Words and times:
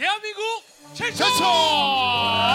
대한민국 0.00 0.64
최초! 0.94 1.24
최초! 1.24 2.49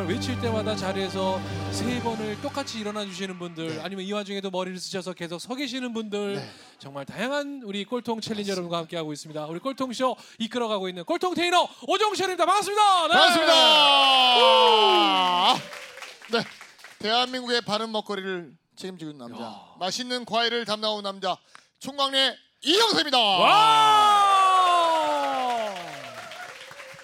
정말 0.00 0.14
외칠 0.14 0.40
때마다 0.40 0.74
자리에서 0.74 1.38
세 1.72 2.00
번을 2.00 2.40
똑같이 2.40 2.80
일어나 2.80 3.04
주시는 3.04 3.38
분들 3.38 3.80
아니면 3.82 4.04
이 4.06 4.12
와중에도 4.12 4.50
머리를 4.50 4.78
쓰셔서 4.78 5.12
계속 5.12 5.38
서 5.38 5.54
계시는 5.54 5.92
분들 5.92 6.36
네. 6.36 6.50
정말 6.78 7.04
다양한 7.04 7.60
우리 7.64 7.84
꼴통 7.84 8.22
챌린저 8.22 8.52
여러분과 8.52 8.78
함께 8.78 8.96
하고 8.96 9.12
있습니다. 9.12 9.44
우리 9.46 9.58
꼴통 9.58 9.92
쇼 9.92 10.16
이끌어가고 10.38 10.88
있는 10.88 11.04
꼴통 11.04 11.34
테이너 11.34 11.68
오정철입니다. 11.86 12.46
반갑습니다. 12.46 13.08
네. 13.08 13.12
반갑습니다. 13.12 13.54
네, 16.32 16.44
대한민국의 17.00 17.60
바른 17.62 17.92
먹거리를 17.92 18.52
책임지고 18.76 19.10
있는 19.10 19.28
남자, 19.28 19.44
야. 19.44 19.60
맛있는 19.78 20.24
과일을 20.24 20.64
담당하는 20.64 21.02
남자, 21.02 21.36
총광래 21.78 22.36
이영세입니다. 22.62 23.18
와! 23.18 24.30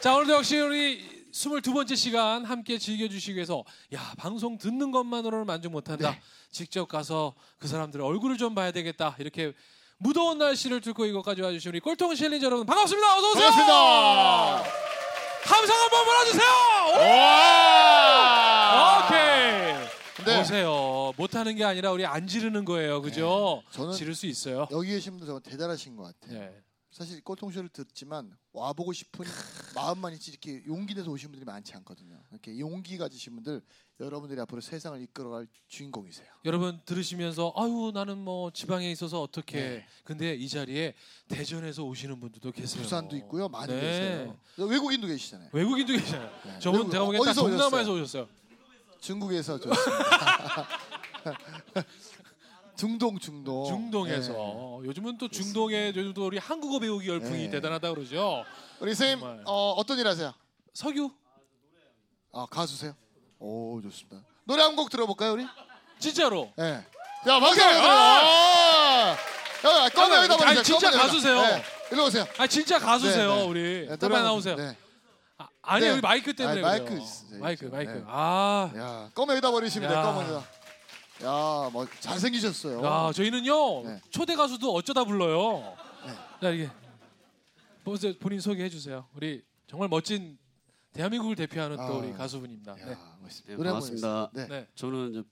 자 0.00 0.14
오늘도 0.14 0.32
역시 0.34 0.58
우리 0.58 1.05
22번째 1.36 1.96
시간 1.96 2.44
함께 2.46 2.78
즐겨주시기 2.78 3.34
위해서 3.34 3.62
야 3.92 4.14
방송 4.16 4.56
듣는 4.56 4.90
것만으로는 4.90 5.44
만족 5.46 5.70
못한다 5.70 6.12
네. 6.12 6.20
직접 6.50 6.88
가서 6.88 7.34
그 7.58 7.68
사람들의 7.68 8.04
얼굴을 8.04 8.38
좀 8.38 8.54
봐야 8.54 8.72
되겠다 8.72 9.14
이렇게 9.18 9.52
무더운 9.98 10.38
날씨를 10.38 10.80
뚫고 10.80 11.04
이것까지 11.04 11.42
와주신 11.42 11.68
우리 11.70 11.80
꼴통 11.80 12.14
챌린저 12.14 12.46
여러분 12.46 12.64
반갑습니다 12.64 13.18
어서 13.18 13.30
오세요 13.32 13.50
반갑습니다. 13.50 14.64
함성 15.44 15.76
한번 15.76 16.04
몰아주세요 16.06 16.48
와! 17.20 19.04
오케이 19.06 20.24
네. 20.24 20.38
보세요 20.38 21.12
못하는 21.18 21.54
게 21.54 21.64
아니라 21.64 21.92
우리 21.92 22.06
안 22.06 22.26
지르는 22.26 22.64
거예요 22.64 23.02
그죠 23.02 23.62
네. 23.66 23.76
저는 23.76 23.92
지를 23.92 24.14
수 24.14 24.26
있어요 24.26 24.68
여기 24.70 24.88
계신 24.88 25.12
분들 25.12 25.26
정말 25.26 25.42
대단하신 25.42 25.96
것 25.96 26.04
같아요. 26.18 26.40
네. 26.40 26.62
사실 26.96 27.20
꼴통쇼를 27.22 27.68
듣지만 27.68 28.34
와보고 28.54 28.94
싶은 28.94 29.26
마음만 29.74 30.14
있지 30.14 30.30
이렇게 30.30 30.62
용기 30.66 30.94
내서 30.94 31.10
오신 31.10 31.28
분들이 31.28 31.44
많지 31.44 31.74
않거든요. 31.74 32.18
이렇게 32.30 32.58
용기 32.58 32.96
가지신 32.96 33.34
분들 33.34 33.60
여러분들이 34.00 34.40
앞으로 34.40 34.62
세상을 34.62 34.98
이끌어갈 35.02 35.46
주인공이세요. 35.68 36.26
여러분 36.46 36.80
들으시면서 36.86 37.52
아유 37.54 37.90
나는 37.92 38.16
뭐 38.16 38.50
지방에 38.50 38.90
있어서 38.92 39.20
어떻게 39.20 39.60
네. 39.60 39.86
근데 40.04 40.34
이 40.34 40.48
자리에 40.48 40.94
대전에서 41.28 41.82
오시는 41.84 42.18
분들도 42.18 42.50
계세요. 42.52 42.82
부산도 42.82 43.14
있고요, 43.18 43.50
많이 43.50 43.74
네. 43.74 43.78
계세요. 43.78 44.38
외국인도 44.56 45.06
계시잖아요. 45.06 45.50
외국인도 45.52 45.92
계시잖아요. 45.92 46.30
네. 46.46 46.58
저분 46.60 46.80
외국- 46.80 46.92
제가 46.92 47.04
보기엔 47.04 47.24
다 47.24 47.30
어디서 47.30 47.42
동남아에서 47.42 47.92
오셨어요. 47.92 48.28
중국에서 49.00 49.60
좋습니다. 49.60 50.68
중동 52.76 53.18
중동 53.18 53.66
중동에서 53.66 54.32
네. 54.32 54.88
요즘은 54.88 55.18
또 55.18 55.28
중동에 55.28 55.88
요즘도 55.88 56.26
우리 56.26 56.38
한국어 56.38 56.78
배우기 56.78 57.08
열풍이 57.08 57.44
네. 57.44 57.50
대단하다 57.50 57.90
그러죠. 57.94 58.44
우리 58.80 58.94
선생님 58.94 59.20
정말. 59.20 59.42
어, 59.46 59.72
어떤 59.76 59.98
일 59.98 60.06
하세요? 60.06 60.32
석유 60.74 61.10
아 62.32 62.46
가수세요? 62.50 62.94
오 63.38 63.80
좋습니다. 63.82 64.22
노래 64.44 64.62
한 64.62 64.76
곡 64.76 64.90
들어볼까요 64.90 65.32
우리? 65.32 65.46
진짜로. 65.98 66.52
네. 66.56 66.84
자 67.24 67.40
박수. 67.40 67.60
한번 67.62 67.90
아! 67.90 69.16
드려요. 69.62 69.84
야, 69.84 69.88
껌 69.88 70.12
여기다 70.12 70.36
버리세요. 70.36 70.62
진짜 70.62 70.86
여기다. 70.88 71.02
가수세요. 71.02 71.40
네. 71.42 71.62
일로 71.92 72.04
오세요. 72.06 72.26
아 72.38 72.46
진짜 72.46 72.78
가수세요 72.78 73.28
네, 73.28 73.36
네. 73.40 73.46
우리. 73.46 73.86
네, 73.88 73.96
빨리. 73.96 74.22
나오세요. 74.22 74.54
네. 74.56 74.76
아, 75.38 75.48
아니 75.62 75.84
네. 75.84 75.90
여기 75.92 76.00
마이크 76.02 76.34
때문에 76.34 76.52
아니, 76.54 76.62
마이크 76.62 76.84
그래요. 76.84 77.00
있어요, 77.02 77.40
마이크. 77.40 77.64
마이크. 77.66 77.90
네. 77.92 78.04
아. 78.06 78.70
야, 78.76 79.10
껌 79.14 79.28
여기다 79.30 79.50
버리시면 79.50 79.88
돼요. 79.88 79.98
야. 79.98 80.02
껌 80.02 80.22
여기다. 80.22 80.44
야, 81.24 81.70
뭐 81.72 81.86
잘생기셨어요. 82.00 82.84
야, 82.84 83.10
저희는요 83.12 83.82
네. 83.84 84.00
초대 84.10 84.34
가수도 84.36 84.74
어쩌다 84.74 85.04
불러요. 85.04 85.74
네. 86.04 86.12
자 86.42 86.50
이게 86.50 86.70
보세요 87.84 88.12
본인 88.20 88.40
소개해 88.40 88.68
주세요. 88.68 89.06
우리 89.14 89.42
정말 89.66 89.88
멋진 89.88 90.36
대한민국을 90.92 91.36
대표하는 91.36 91.80
아. 91.80 91.86
또 91.86 91.98
우리 91.98 92.12
가수분입니다. 92.12 92.72
야, 92.72 92.76
네. 92.86 92.96
멋있습니다. 93.22 93.56
네, 93.56 93.64
반갑습니다. 93.64 94.30
네. 94.34 94.46
네. 94.48 94.66
저는 94.74 95.10
이제 95.10 95.22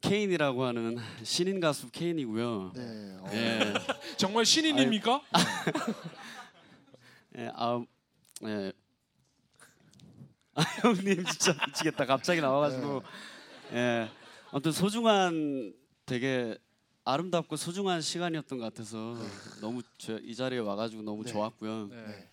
케인이라고 0.00 0.64
하는 0.64 0.98
신인 1.22 1.60
가수 1.60 1.90
케인이고요. 1.90 2.72
네. 2.74 3.16
어. 3.20 3.28
예, 3.32 3.74
정말 4.16 4.44
신인입니까? 4.44 5.20
예, 7.38 7.50
아, 7.54 7.80
예. 8.44 8.72
아, 10.54 10.62
형님 10.82 11.24
진짜 11.24 11.54
미치겠다. 11.66 12.04
갑자기 12.06 12.40
나와가지고, 12.40 13.02
예, 13.74 14.08
아무튼 14.50 14.72
소중한 14.72 15.72
되게 16.06 16.56
아름답고 17.04 17.56
소중한 17.56 18.00
시간이었던 18.00 18.58
것 18.58 18.64
같아서 18.64 19.16
너무 19.60 19.82
저, 19.98 20.18
이 20.18 20.34
자리에 20.34 20.58
와가지고 20.58 21.02
너무 21.02 21.24
네. 21.24 21.30
좋았고요. 21.32 21.88
네. 21.90 22.30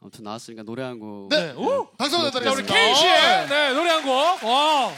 아무튼 0.00 0.24
나왔으니까 0.24 0.62
노래 0.62 0.82
한 0.82 0.98
곡. 0.98 1.28
네. 1.30 1.52
오! 1.52 1.90
박수 1.96 2.16
한번 2.16 2.30
자 2.42 2.52
우리. 2.52 2.64
케인 2.64 2.94
씨의 2.94 3.48
네, 3.48 3.72
노래 3.72 3.90
한 3.90 4.02
곡. 4.02 4.48
와. 4.48 4.92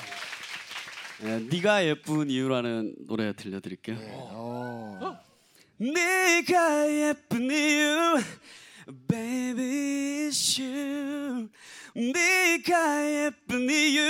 예, 1.23 1.39
네가 1.39 1.85
예쁜 1.87 2.31
이유라는 2.31 2.95
노래 3.07 3.33
들려드릴게요. 3.35 3.99
어. 4.01 5.19
네가 5.79 6.89
예쁜 6.93 7.51
이유 7.51 8.21
Baby 9.09 10.29
it's 10.29 10.61
you 10.63 11.49
네가 11.95 13.27
예쁜 13.27 13.71
이유 13.71 14.03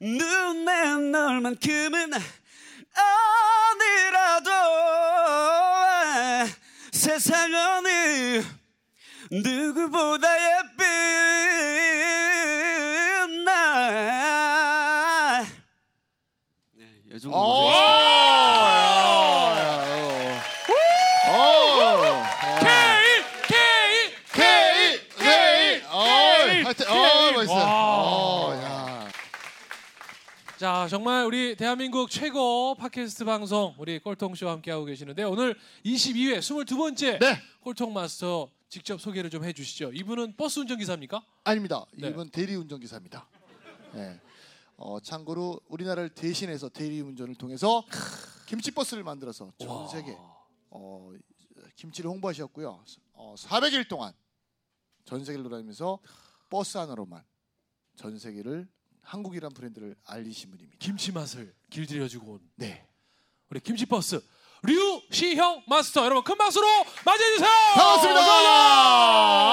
눈에 0.00 0.96
널만큼은 1.10 2.10
어디라도 3.70 4.50
세상 6.90 7.54
어느 7.54 8.42
누구보다 9.30 10.26
예쁜 10.58 10.84
나 13.44 15.42
네, 16.72 16.84
이 17.12 17.20
정도 17.20 17.36
자 30.84 30.88
정말 30.88 31.24
우리 31.24 31.56
대한민국 31.56 32.10
최고 32.10 32.74
팟캐스트 32.74 33.24
방송 33.24 33.74
우리 33.78 33.98
꼴통쇼와 33.98 34.52
함께하고 34.52 34.84
계시는데 34.84 35.22
오늘 35.22 35.58
22회 35.82 36.40
22번째 36.40 37.20
네. 37.20 37.40
꼴통 37.62 37.94
마스터 37.94 38.50
직접 38.68 39.00
소개를 39.00 39.30
좀 39.30 39.44
해주시죠. 39.44 39.92
이분은 39.94 40.36
버스 40.36 40.60
운전기사입니까? 40.60 41.24
아닙니다. 41.44 41.86
네. 41.94 42.08
이분 42.08 42.28
대리운전 42.28 42.80
기사입니다. 42.80 43.26
네. 43.94 44.20
어, 44.76 45.00
참고로 45.00 45.58
우리나라를 45.68 46.10
대신해서 46.10 46.68
대리운전을 46.68 47.36
통해서 47.36 47.82
김치버스를 48.44 49.04
만들어서 49.04 49.54
전 49.56 49.88
세계 49.88 50.14
어, 50.68 51.12
김치를 51.76 52.10
홍보하셨고요. 52.10 52.84
어, 53.14 53.34
400일 53.38 53.88
동안 53.88 54.12
전 55.06 55.24
세계를 55.24 55.44
돌아다니면서 55.44 55.98
버스 56.50 56.76
하나로만 56.76 57.24
전 57.96 58.18
세계를 58.18 58.68
한국이란 59.04 59.52
브랜드를 59.52 59.94
알리신 60.04 60.50
분입니다. 60.50 60.76
김치 60.78 61.12
맛을 61.12 61.54
길들여주고 61.70 62.32
온 62.32 62.40
네. 62.56 62.86
우리 63.50 63.60
김치 63.60 63.86
버스 63.86 64.20
류시형 64.62 65.64
마스터 65.68 66.04
여러분 66.04 66.24
큰 66.24 66.36
박수로 66.36 66.66
맞이해주세요. 67.04 67.50
반갑습니다. 67.74 68.20
어서 68.20 69.44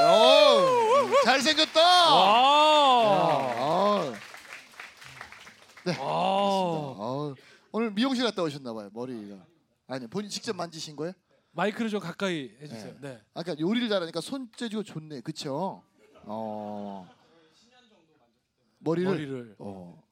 아, 0.00 1.24
잘생겼다. 1.24 1.80
와. 2.14 3.52
아, 3.56 4.12
네. 5.84 5.96
아. 5.98 7.34
오늘 7.72 7.90
미용실 7.90 8.24
갔다 8.24 8.42
오셨나 8.42 8.72
봐요. 8.72 8.90
머리가. 8.92 9.36
아니, 9.86 10.06
본인 10.06 10.30
직접 10.30 10.54
만지신 10.54 10.96
거예요? 10.96 11.12
마이크를 11.52 11.90
좀 11.90 12.00
가까이 12.00 12.50
해주세요. 12.60 12.94
네. 13.00 13.08
네. 13.08 13.20
아까 13.34 13.54
요리를 13.58 13.88
잘하니까 13.88 14.20
손재주가 14.20 14.82
좋네. 14.84 15.22
그쵸? 15.22 15.82
어. 16.24 17.08
머리를. 18.78 19.10
머리를. 19.10 19.56
어. 19.58 20.02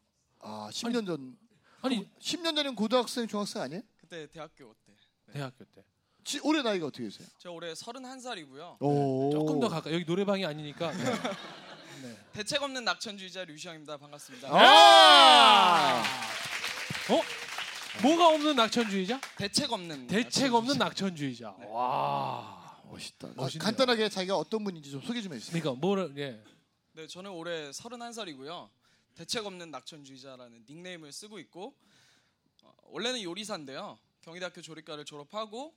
아, 0.41 0.69
10년 0.73 1.07
전. 1.07 1.37
아니 1.83 2.09
10년 2.19 2.57
전엔 2.57 2.75
고등학생, 2.75 3.27
중학생 3.27 3.63
아니에요? 3.63 3.83
그때 4.01 4.27
대학교 4.29 4.75
때 4.87 4.93
대학교 5.33 5.65
때. 5.65 5.85
지- 6.25 6.41
올해 6.43 6.63
나이가 6.63 6.87
어떻게 6.87 7.05
되세요? 7.05 7.27
제가 7.39 7.53
올해 7.55 7.73
31살이고요. 7.73 8.81
오. 8.83 9.31
조금 9.33 9.61
더 9.61 9.69
가까. 9.69 9.93
여기 9.93 10.05
노래방이 10.05 10.45
아니니까. 10.45 10.91
네. 10.93 11.05
네. 12.03 12.17
대책 12.33 12.63
없는 12.63 12.85
낙천주의자 12.85 13.45
류시영입니다. 13.45 13.97
반갑습니다. 13.97 14.49
아. 14.51 16.03
어? 17.11 17.23
뭐가 18.03 18.29
없는 18.35 18.57
낙천주의자? 18.57 19.21
대책 19.37 19.73
없는 19.73 20.07
대책 20.09 20.53
없는 20.55 20.77
낙천주의자. 20.79 21.55
와. 21.69 22.81
멋있다. 22.91 23.29
아, 23.29 23.33
멋있네요. 23.37 23.65
간단하게 23.65 24.09
자기가 24.09 24.37
어떤 24.37 24.63
분인지 24.65 24.91
좀 24.91 25.01
소개 25.03 25.23
좀 25.23 25.33
해주세요. 25.33 25.61
그러니까 25.61 25.81
뭐를 25.81 26.13
예. 26.19 26.43
네, 26.97 27.07
저는 27.07 27.31
올해 27.31 27.69
31살이고요. 27.73 28.71
대책 29.17 29.45
없는 29.45 29.71
낙천주의자라는 29.71 30.65
닉네임을 30.67 31.13
쓰고 31.13 31.39
있고 31.41 31.75
어, 32.63 32.73
원래는 32.85 33.23
요리사인데요. 33.23 33.99
경희대학교 34.23 34.63
조리과를 34.63 35.05
졸업하고 35.05 35.75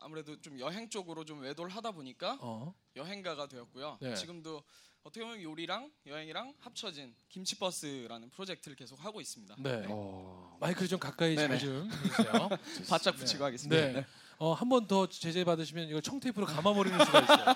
아무래도 0.00 0.40
좀 0.40 0.58
여행 0.58 0.88
쪽으로 0.90 1.24
좀 1.24 1.40
외도를 1.42 1.70
하다 1.70 1.92
보니까 1.92 2.36
어. 2.40 2.74
여행가가 2.96 3.46
되었고요. 3.46 3.98
네. 4.00 4.16
지금도 4.16 4.60
어떻게 5.04 5.24
보면 5.24 5.40
요리랑 5.40 5.88
여행이랑 6.04 6.52
합쳐진 6.58 7.14
김치버스라는 7.28 8.30
프로젝트를 8.30 8.76
계속 8.76 9.02
하고 9.04 9.20
있습니다. 9.20 9.54
네. 9.60 9.84
어. 9.88 10.56
마이크를 10.60 10.88
좀 10.88 10.98
가까이 10.98 11.36
네네. 11.36 11.58
잘좀 11.58 11.88
해주세요. 11.92 12.48
바짝 12.90 13.12
붙이고 13.16 13.44
하겠습니다. 13.44 14.00
네. 14.00 14.04
어, 14.38 14.52
한 14.52 14.68
번 14.68 14.88
더 14.88 15.08
제재 15.08 15.44
받으시면 15.44 15.88
이거 15.90 16.00
청테이프로 16.00 16.44
감아버리는 16.44 17.04
수가 17.04 17.20
있어요. 17.20 17.54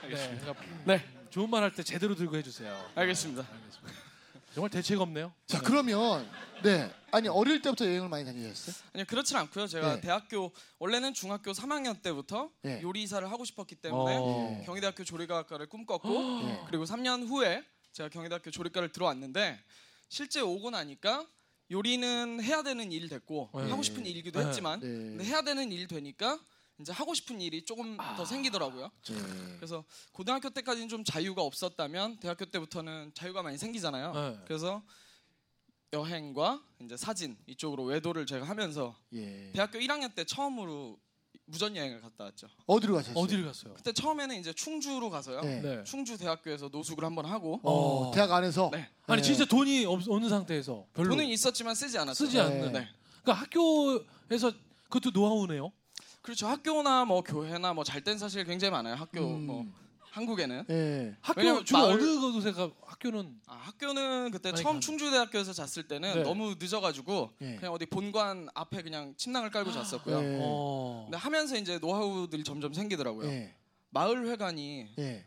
네. 0.08 0.38
그러니까 0.40 0.54
네. 0.86 1.21
좋은 1.32 1.48
말 1.48 1.62
할 1.62 1.72
때 1.74 1.82
제대로 1.82 2.14
들고 2.14 2.36
해주세요. 2.36 2.90
알겠습니다. 2.94 3.46
알겠습니다. 3.50 3.98
정말 4.54 4.68
대책 4.70 5.00
없네요. 5.00 5.32
자 5.46 5.62
그러면 5.62 6.28
네 6.62 6.92
아니 7.10 7.26
어릴 7.28 7.62
때부터 7.62 7.86
여행을 7.86 8.10
많이 8.10 8.22
다니셨어요? 8.26 8.74
아니요 8.92 9.06
그렇진 9.08 9.38
않고요. 9.38 9.66
제가 9.66 9.94
네. 9.94 10.00
대학교 10.02 10.52
원래는 10.78 11.14
중학교 11.14 11.52
3학년 11.52 12.02
때부터 12.02 12.50
네. 12.60 12.82
요리사를 12.82 13.30
하고 13.30 13.46
싶었기 13.46 13.76
때문에 13.76 14.16
어. 14.20 14.62
경희대학교 14.66 15.04
조리과학과를 15.04 15.68
꿈꿨고 15.70 16.08
네. 16.44 16.60
그리고 16.68 16.84
3년 16.84 17.26
후에 17.26 17.64
제가 17.92 18.10
경희대학교 18.10 18.50
조리과를 18.50 18.90
들어왔는데 18.92 19.58
실제 20.10 20.42
오고 20.42 20.68
나니까 20.70 21.26
요리는 21.70 22.42
해야 22.42 22.62
되는 22.62 22.92
일 22.92 23.08
됐고 23.08 23.48
네. 23.54 23.70
하고 23.70 23.82
싶은 23.82 24.04
일이기도 24.04 24.38
네. 24.40 24.46
했지만 24.48 24.80
네. 24.80 24.86
근데 24.86 25.24
해야 25.24 25.40
되는 25.40 25.72
일 25.72 25.86
되니까 25.88 26.38
이제 26.82 26.92
하고 26.92 27.14
싶은 27.14 27.40
일이 27.40 27.64
조금 27.64 27.96
더 28.16 28.24
생기더라고요. 28.24 28.90
네. 29.08 29.16
그래서 29.56 29.84
고등학교 30.12 30.50
때까지는 30.50 30.88
좀 30.88 31.04
자유가 31.04 31.42
없었다면 31.42 32.18
대학교 32.18 32.44
때부터는 32.44 33.12
자유가 33.14 33.42
많이 33.42 33.56
생기잖아요. 33.56 34.12
네. 34.12 34.40
그래서 34.44 34.82
여행과 35.92 36.60
이제 36.80 36.96
사진 36.96 37.36
이쪽으로 37.46 37.84
외도를 37.84 38.26
제가 38.26 38.46
하면서 38.46 38.96
예. 39.12 39.52
대학교 39.52 39.78
1학년 39.78 40.14
때 40.14 40.24
처음으로 40.24 40.98
무전 41.44 41.76
여행을 41.76 42.00
갔다 42.00 42.24
왔죠. 42.24 42.48
어디로 42.66 42.94
가셨어요? 42.94 43.22
어디를 43.22 43.44
갔어요? 43.44 43.74
그때 43.74 43.92
처음에는 43.92 44.36
이제 44.38 44.52
충주로 44.52 45.10
가서요. 45.10 45.40
네. 45.42 45.60
네. 45.60 45.84
충주 45.84 46.16
대학교에서 46.16 46.68
노숙을 46.68 47.04
한번 47.04 47.26
하고 47.26 47.60
어, 47.62 48.08
어. 48.08 48.10
대학 48.12 48.32
안에서. 48.32 48.70
네. 48.72 48.88
아니 49.06 49.22
네. 49.22 49.26
진짜 49.26 49.44
돈이 49.44 49.84
없, 49.84 50.08
없는 50.08 50.28
상태에서 50.28 50.86
별로 50.94 51.10
돈은 51.10 51.26
있었지만 51.26 51.74
쓰지 51.74 51.98
않았어요. 51.98 52.14
쓰지 52.26 52.40
않는. 52.40 52.72
네. 52.72 52.88
그러니까 53.22 53.44
학교에서 53.44 54.52
그것도 54.84 55.10
노하우네요. 55.10 55.72
그렇죠. 56.22 56.46
학교나 56.46 57.04
뭐 57.04 57.22
교회나 57.22 57.72
뭐잘땐 57.74 58.18
사실 58.18 58.44
굉장히 58.44 58.70
많아요. 58.70 58.94
학교 58.94 59.20
음. 59.20 59.46
뭐 59.46 59.66
한국에는 60.12 60.64
예. 60.70 61.16
학교 61.20 61.40
왜냐면 61.40 61.64
주로 61.64 61.78
마을- 61.80 61.92
어느 62.00 62.32
곳에가 62.32 62.70
학교는 62.84 63.40
아, 63.46 63.54
학교는 63.54 64.30
그때 64.30 64.52
처음 64.52 64.74
가네. 64.74 64.80
충주대학교에서 64.80 65.52
잤을 65.52 65.88
때는 65.88 66.14
네. 66.16 66.22
너무 66.22 66.54
늦어가지고 66.58 67.30
예. 67.40 67.56
그냥 67.56 67.72
어디 67.72 67.86
본관 67.86 68.48
앞에 68.54 68.82
그냥 68.82 69.14
침낭을 69.16 69.50
깔고 69.50 69.72
잤었고요. 69.72 70.22
예. 70.22 70.38
어, 70.40 71.02
근데 71.06 71.16
하면서 71.16 71.56
이제 71.56 71.78
노하우들이 71.78 72.44
점점 72.44 72.72
생기더라고요. 72.72 73.28
예. 73.28 73.54
마을 73.90 74.26
회관이 74.28 74.88
예. 74.98 75.24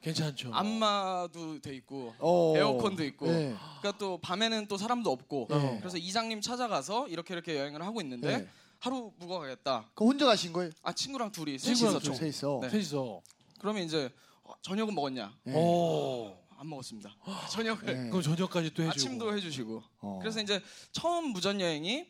괜찮죠. 0.00 0.52
안마도 0.52 1.60
돼 1.60 1.74
있고 1.76 2.14
어. 2.18 2.54
에어컨도 2.56 3.04
있고 3.04 3.28
예. 3.28 3.54
그러니까 3.80 3.98
또 3.98 4.18
밤에는 4.18 4.66
또 4.68 4.76
사람도 4.78 5.10
없고 5.12 5.48
어. 5.50 5.76
그래서 5.80 5.96
이장님 5.98 6.40
찾아가서 6.40 7.08
이렇게 7.08 7.34
이렇게 7.34 7.58
여행을 7.58 7.82
하고 7.82 8.00
있는데 8.00 8.28
예. 8.32 8.48
하루 8.84 9.12
묵어 9.16 9.38
가겠다. 9.38 9.88
그 9.94 10.04
혼자 10.04 10.26
가신 10.26 10.52
거예요? 10.52 10.70
아 10.82 10.92
친구랑 10.92 11.32
둘이 11.32 11.58
셋이 11.58 11.74
친구랑 11.74 12.02
있었죠. 12.02 12.14
세 12.14 12.28
있어. 12.28 12.58
네. 12.60 12.68
셋이서. 12.68 13.22
그러면 13.58 13.82
이제 13.82 14.10
어, 14.42 14.52
저녁은 14.60 14.94
먹었냐? 14.94 15.34
예. 15.46 15.54
오. 15.54 16.36
안 16.58 16.68
먹었습니다. 16.68 17.16
저녁을 17.50 17.82
예. 17.88 18.10
그럼 18.10 18.20
저녁까지 18.20 18.74
또 18.74 18.82
해주고. 18.82 18.90
아침도 18.90 19.36
해주시고. 19.36 19.82
어. 20.00 20.18
그래서 20.20 20.38
이제 20.42 20.62
처음 20.92 21.28
무전 21.28 21.62
여행이 21.62 22.06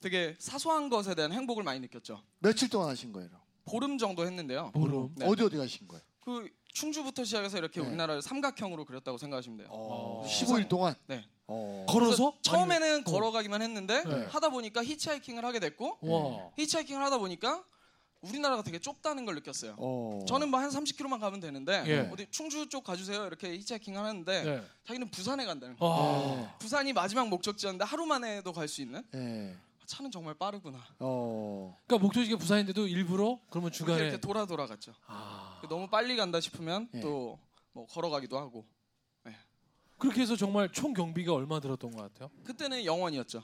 되게 0.00 0.36
사소한 0.38 0.88
것에 0.88 1.16
대한 1.16 1.32
행복을 1.32 1.64
많이 1.64 1.80
느꼈죠. 1.80 2.22
며칠 2.38 2.68
동안 2.68 2.90
하신 2.90 3.12
거예요? 3.12 3.28
보름 3.64 3.98
정도 3.98 4.24
했는데요. 4.24 4.70
보름. 4.72 5.12
네. 5.16 5.26
어디 5.26 5.42
어디 5.42 5.56
가신 5.56 5.88
거예요? 5.88 6.02
그 6.20 6.48
충주부터 6.84 7.24
시작해서 7.24 7.56
이렇게 7.56 7.80
네. 7.80 7.86
우리나라를 7.86 8.20
삼각형으로 8.20 8.84
그렸다고 8.84 9.16
생각하시면 9.16 9.58
돼요. 9.58 9.68
어. 9.70 10.22
어. 10.22 10.26
15일 10.28 10.68
동안. 10.68 10.94
네. 11.06 11.24
어. 11.46 11.86
걸어서? 11.88 12.34
처음에는 12.42 12.86
아니면- 12.86 13.04
걸어가기만 13.04 13.62
했는데 13.62 14.02
네. 14.04 14.26
하다 14.26 14.48
보니까 14.50 14.84
히치하이킹을 14.84 15.44
하게 15.44 15.60
됐고 15.60 15.98
와. 16.02 16.50
히치하이킹을 16.58 17.02
하다 17.04 17.18
보니까 17.18 17.64
우리나라가 18.22 18.62
되게 18.62 18.78
좁다는 18.78 19.24
걸 19.26 19.34
느꼈어요. 19.36 19.76
어. 19.78 20.24
저는 20.26 20.48
뭐 20.48 20.58
한 20.58 20.70
30km만 20.70 21.20
가면 21.20 21.40
되는데 21.40 21.84
예. 21.86 22.10
어디 22.10 22.26
충주 22.30 22.68
쪽 22.70 22.82
가주세요 22.82 23.26
이렇게 23.26 23.52
히치하이킹 23.52 23.96
하는데 23.96 24.42
네. 24.42 24.62
자기는 24.86 25.10
부산에 25.10 25.44
간다는 25.44 25.76
어. 25.78 25.88
거예요. 25.88 26.32
와. 26.40 26.42
예. 26.42 26.48
부산이 26.58 26.92
마지막 26.94 27.28
목적지였는데 27.28 27.84
하루 27.84 28.04
만에도 28.06 28.52
갈 28.52 28.66
수 28.66 28.80
있는 28.82 29.04
예. 29.14 29.54
차는 29.86 30.10
정말 30.10 30.34
빠르구나. 30.34 30.84
어. 30.98 31.76
그러니까 31.86 32.04
목적지가 32.04 32.36
부산인데도 32.38 32.86
일부러 32.88 33.38
그러면 33.50 33.68
이렇게, 33.68 33.76
중간에 33.78 34.02
이렇게 34.02 34.20
돌아 34.20 34.46
돌아 34.46 34.66
갔죠. 34.66 34.92
아. 35.06 35.60
너무 35.68 35.88
빨리 35.88 36.16
간다 36.16 36.40
싶으면 36.40 36.88
예. 36.94 37.00
또뭐 37.00 37.86
걸어가기도 37.90 38.38
하고. 38.38 38.66
그렇게 39.96 40.22
해서 40.22 40.34
정말 40.36 40.70
총 40.72 40.92
경비가 40.92 41.32
얼마 41.32 41.60
들었던 41.60 41.90
것 41.92 42.02
같아요? 42.02 42.28
그때는 42.42 42.84
영원이었죠. 42.84 43.42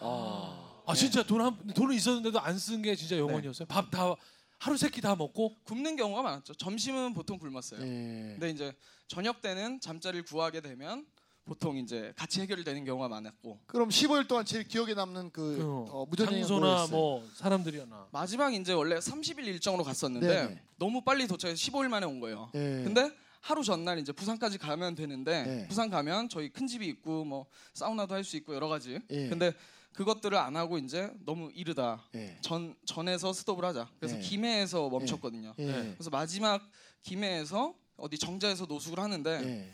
어. 0.00 0.82
아 0.86 0.94
진짜 0.94 1.22
돈한 1.22 1.68
돈은 1.74 1.94
있었는데도 1.94 2.38
안 2.40 2.56
쓴 2.58 2.82
게 2.82 2.94
진짜 2.96 3.16
영원이었어요. 3.16 3.66
밥다 3.68 4.14
하루 4.58 4.76
세끼 4.76 5.00
다 5.00 5.14
먹고 5.14 5.54
굶는 5.64 5.96
경우가 5.96 6.22
많았죠. 6.22 6.54
점심은 6.54 7.14
보통 7.14 7.38
굶었어요. 7.38 7.80
예. 7.80 7.86
근데 8.32 8.50
이제 8.50 8.74
저녁 9.06 9.40
때는 9.40 9.80
잠자리를 9.80 10.24
구하게 10.24 10.60
되면 10.60 11.06
보통 11.46 11.76
이제 11.78 12.12
같이 12.16 12.40
해결되는 12.40 12.84
경우가 12.84 13.08
많았고 13.08 13.60
그럼 13.66 13.88
15일 13.88 14.26
동안 14.28 14.44
제일 14.44 14.66
기억에 14.66 14.94
남는 14.94 15.30
그그 15.30 15.86
어, 15.90 16.04
무전여행 16.10 16.40
장소나 16.42 16.88
뭐 16.90 17.24
사람들이나 17.34 18.08
마지막 18.10 18.52
이제 18.52 18.72
원래 18.72 18.96
30일 18.96 19.46
일정으로 19.46 19.84
갔었는데 19.84 20.26
네네. 20.26 20.60
너무 20.76 21.02
빨리 21.02 21.26
도착해서 21.28 21.56
15일 21.58 21.88
만에 21.88 22.04
온 22.04 22.18
거예요. 22.20 22.50
예. 22.54 22.82
근데 22.84 23.10
하루 23.40 23.62
전날 23.62 24.00
이제 24.00 24.10
부산까지 24.10 24.58
가면 24.58 24.96
되는데 24.96 25.42
네. 25.44 25.68
부산 25.68 25.88
가면 25.88 26.28
저희 26.28 26.48
큰 26.50 26.66
집이 26.66 26.84
있고 26.88 27.24
뭐 27.24 27.46
사우나도 27.74 28.12
할 28.12 28.24
수 28.24 28.36
있고 28.36 28.52
여러 28.54 28.66
가지. 28.66 28.98
예. 29.10 29.28
근데 29.28 29.52
그것들을 29.92 30.36
안 30.36 30.56
하고 30.56 30.78
이제 30.78 31.10
너무 31.24 31.50
이르다. 31.54 32.02
예. 32.16 32.36
전 32.40 32.74
전에서 32.84 33.32
스톱을 33.32 33.64
하자. 33.64 33.88
그래서 34.00 34.16
네. 34.16 34.20
김해에서 34.20 34.88
멈췄거든요. 34.88 35.54
예. 35.60 35.64
네. 35.64 35.94
그래서 35.96 36.10
마지막 36.10 36.60
김해에서 37.02 37.72
어디 37.96 38.18
정자에서 38.18 38.66
노숙을 38.66 38.98
하는데 38.98 39.30
예. 39.44 39.72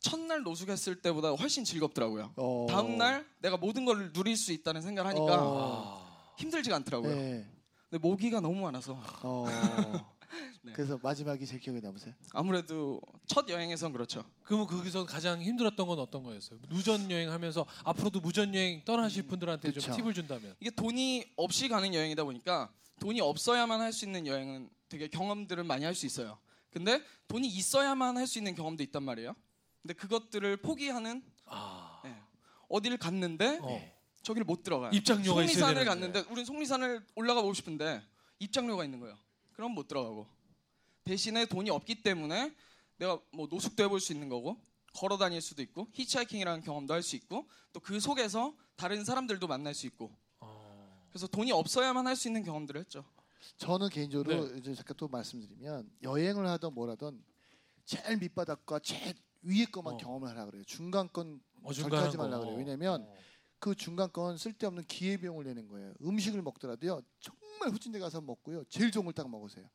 첫날 0.00 0.42
노숙했을 0.42 1.00
때보다 1.02 1.30
훨씬 1.32 1.64
즐겁더라고요. 1.64 2.32
어. 2.36 2.66
다음 2.68 2.96
날 2.96 3.26
내가 3.40 3.56
모든 3.56 3.84
걸 3.84 4.12
누릴 4.12 4.36
수 4.36 4.52
있다는 4.52 4.80
생각을 4.82 5.10
하니까 5.10 5.36
어. 5.46 6.34
힘들지가 6.38 6.76
않더라고요. 6.76 7.12
예. 7.16 7.46
근데 7.88 8.00
모기가 8.06 8.40
너무 8.40 8.60
많아서 8.62 8.98
어. 9.22 9.44
네. 10.62 10.72
그래서 10.74 10.98
마지막이 11.02 11.44
제일 11.44 11.60
기억에 11.60 11.80
남으세요? 11.80 12.14
아무래도 12.32 13.00
첫 13.26 13.48
여행에선 13.48 13.92
그렇죠. 13.92 14.24
그러면 14.44 14.66
거기서 14.66 15.04
가장 15.06 15.42
힘들었던 15.42 15.86
건 15.86 15.98
어떤 15.98 16.22
거였어요? 16.22 16.60
무전 16.68 17.10
여행하면서 17.10 17.66
앞으로도 17.84 18.20
무전 18.20 18.54
여행 18.54 18.82
떠나실 18.84 19.24
분들한테 19.24 19.72
좀 19.72 19.82
그쵸. 19.82 19.96
팁을 19.96 20.14
준다면. 20.14 20.54
이게 20.60 20.70
돈이 20.70 21.24
없이 21.36 21.68
가는 21.68 21.92
여행이다 21.92 22.24
보니까 22.24 22.70
돈이 23.00 23.20
없어야만 23.20 23.80
할 23.80 23.92
수 23.92 24.04
있는 24.04 24.26
여행은 24.26 24.70
되게 24.88 25.08
경험들을 25.08 25.64
많이 25.64 25.84
할 25.84 25.94
수 25.94 26.06
있어요. 26.06 26.38
근데 26.70 27.02
돈이 27.26 27.48
있어야만 27.48 28.16
할 28.16 28.26
수 28.26 28.38
있는 28.38 28.54
경험도 28.54 28.82
있단 28.84 29.02
말이에요. 29.02 29.34
근데 29.82 29.94
그것들을 29.94 30.56
포기하는 30.58 31.22
아. 31.46 32.02
예. 32.04 32.14
어디를 32.68 32.98
갔는데 32.98 33.58
어. 33.62 33.92
저기를 34.22 34.44
못 34.44 34.62
들어가요. 34.62 34.90
입장료가 34.92 35.40
속리산을. 35.42 35.84
갔는데 35.84 36.24
우린 36.30 36.44
속리산을 36.44 37.04
올라가 37.14 37.40
보고 37.40 37.54
싶은데 37.54 38.02
입장료가 38.38 38.84
있는 38.84 39.00
거예요. 39.00 39.16
그럼 39.52 39.72
못 39.72 39.88
들어가고 39.88 40.26
대신에 41.04 41.46
돈이 41.46 41.70
없기 41.70 42.02
때문에 42.02 42.54
내가 42.98 43.18
뭐 43.32 43.46
노숙도 43.50 43.82
해볼 43.84 44.00
수 44.00 44.12
있는 44.12 44.28
거고 44.28 44.60
걸어 44.94 45.16
다닐 45.16 45.40
수도 45.40 45.62
있고 45.62 45.88
히치하이킹이라는 45.92 46.62
경험도 46.62 46.92
할 46.92 47.02
수 47.02 47.16
있고 47.16 47.48
또 47.72 47.80
그 47.80 47.98
속에서 48.00 48.54
다른 48.76 49.04
사람들도 49.04 49.46
만날 49.46 49.74
수 49.74 49.86
있고 49.86 50.14
어. 50.40 51.06
그래서 51.08 51.26
돈이 51.26 51.52
없어야만 51.52 52.06
할 52.06 52.14
수 52.16 52.28
있는 52.28 52.42
경험들을 52.42 52.78
했죠. 52.80 53.04
저는 53.56 53.88
개인적으로 53.88 54.48
네. 54.48 54.58
이제 54.58 54.74
잠깐 54.74 54.96
또 54.98 55.08
말씀드리면 55.08 55.90
여행을 56.02 56.46
하던 56.46 56.74
뭐라던 56.74 57.24
제일 57.86 58.18
밑바닥과 58.18 58.80
제일 58.80 59.14
위에 59.42 59.64
것만 59.66 59.94
어. 59.94 59.96
경험을 59.96 60.28
하라 60.28 60.46
그래요. 60.46 60.64
중간 60.64 61.08
건 61.12 61.40
어, 61.62 61.72
절대 61.72 61.82
중간한 61.82 62.06
하지 62.06 62.16
말라 62.16 62.38
거. 62.38 62.44
그래요. 62.44 62.58
왜냐면 62.58 63.02
어. 63.02 63.14
그 63.58 63.74
중간 63.74 64.10
건 64.12 64.36
쓸데없는 64.38 64.84
기회 64.84 65.16
비용을 65.18 65.44
내는 65.44 65.68
거예요. 65.68 65.92
음식을 66.02 66.40
먹더라도요. 66.42 67.02
정말 67.20 67.70
후진대 67.70 67.98
가서 67.98 68.20
먹고요. 68.20 68.64
제일 68.64 68.90
좋은 68.90 69.04
걸 69.04 69.12
딱 69.12 69.28
먹으세요. 69.28 69.68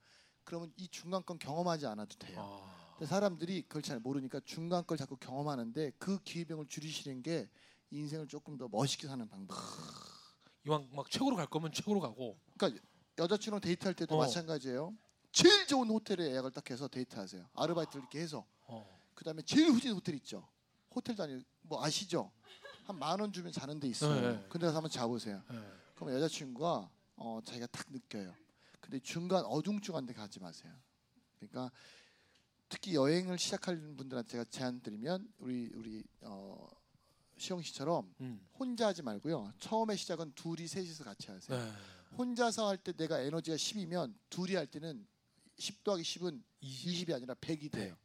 그러면 0.43 0.71
이 0.77 0.87
중간 0.89 1.23
건 1.23 1.39
경험하지 1.39 1.87
않아도 1.87 2.15
돼요. 2.19 2.39
아, 2.39 2.89
근데 2.97 3.05
사람들이 3.07 3.63
그걸 3.63 3.81
잘 3.81 3.99
모르니까 3.99 4.39
중간 4.45 4.85
걸 4.85 4.97
자꾸 4.97 5.17
경험하는데 5.17 5.91
그 5.97 6.19
기회비용을 6.23 6.67
줄이시는 6.67 7.21
게 7.23 7.49
인생을 7.91 8.27
조금 8.27 8.57
더 8.57 8.67
멋있게 8.67 9.07
사는 9.07 9.27
방법이에요. 9.27 9.75
이왕 10.67 10.89
막 10.93 11.09
최고로 11.09 11.35
갈 11.35 11.47
거면 11.47 11.71
최고로 11.71 11.99
가고. 11.99 12.39
그러니까 12.57 12.81
여자친구랑 13.17 13.61
데이트할 13.61 13.93
때도 13.95 14.15
어. 14.15 14.19
마찬가지예요. 14.19 14.95
제일 15.31 15.67
좋은 15.67 15.89
호텔에 15.89 16.31
예약을 16.31 16.51
딱 16.51 16.69
해서 16.71 16.87
데이트하세요. 16.87 17.49
아르바이트를 17.53 18.01
이렇게 18.01 18.19
해서 18.19 18.45
어. 18.67 18.94
그다음에 19.15 19.41
제일 19.41 19.69
후진 19.71 19.93
호텔 19.93 20.15
있죠. 20.15 20.47
호텔 20.93 21.15
다니 21.15 21.43
뭐 21.61 21.83
아시죠? 21.83 22.31
한 22.85 22.97
만 22.99 23.19
원 23.19 23.31
주면 23.33 23.51
자는 23.51 23.79
데 23.79 23.87
있어요. 23.87 24.21
네, 24.21 24.33
네. 24.33 24.45
근데 24.49 24.67
가서 24.67 24.77
한번 24.77 24.91
자보세요. 24.91 25.41
예. 25.51 25.63
그럼 25.95 26.13
여자친구가 26.13 26.89
어, 27.15 27.39
자기가 27.43 27.65
딱 27.67 27.87
느껴요. 27.91 28.35
근데 28.79 28.99
중간 28.99 29.43
어중중한 29.45 30.05
데 30.05 30.13
가지 30.13 30.39
마세요. 30.39 30.71
그러니까 31.39 31.71
특히 32.69 32.93
여행을 32.93 33.39
시작하는 33.39 33.95
분들한테 33.97 34.29
제가 34.29 34.43
제안 34.45 34.81
드리면 34.81 35.27
우리 35.39 35.71
우리 35.73 36.03
어, 36.21 36.67
시영 37.37 37.61
씨처럼 37.63 38.13
음. 38.21 38.45
혼자 38.59 38.87
하지 38.87 39.01
말고요. 39.01 39.51
처음에 39.59 39.95
시작은 39.95 40.33
둘이 40.35 40.67
셋이서 40.67 41.03
같이 41.03 41.31
하세요. 41.31 41.57
네. 41.57 41.71
혼자서 42.17 42.67
할 42.67 42.77
때 42.77 42.93
내가 42.93 43.19
에너지가 43.19 43.57
10이면 43.57 44.13
둘이 44.29 44.55
할 44.55 44.67
때는 44.67 45.05
10 45.57 45.83
더하기 45.83 46.03
10은 46.03 46.43
20 46.61 47.09
이 47.09 47.13
아니라 47.13 47.33
100이 47.35 47.71
돼요. 47.71 47.97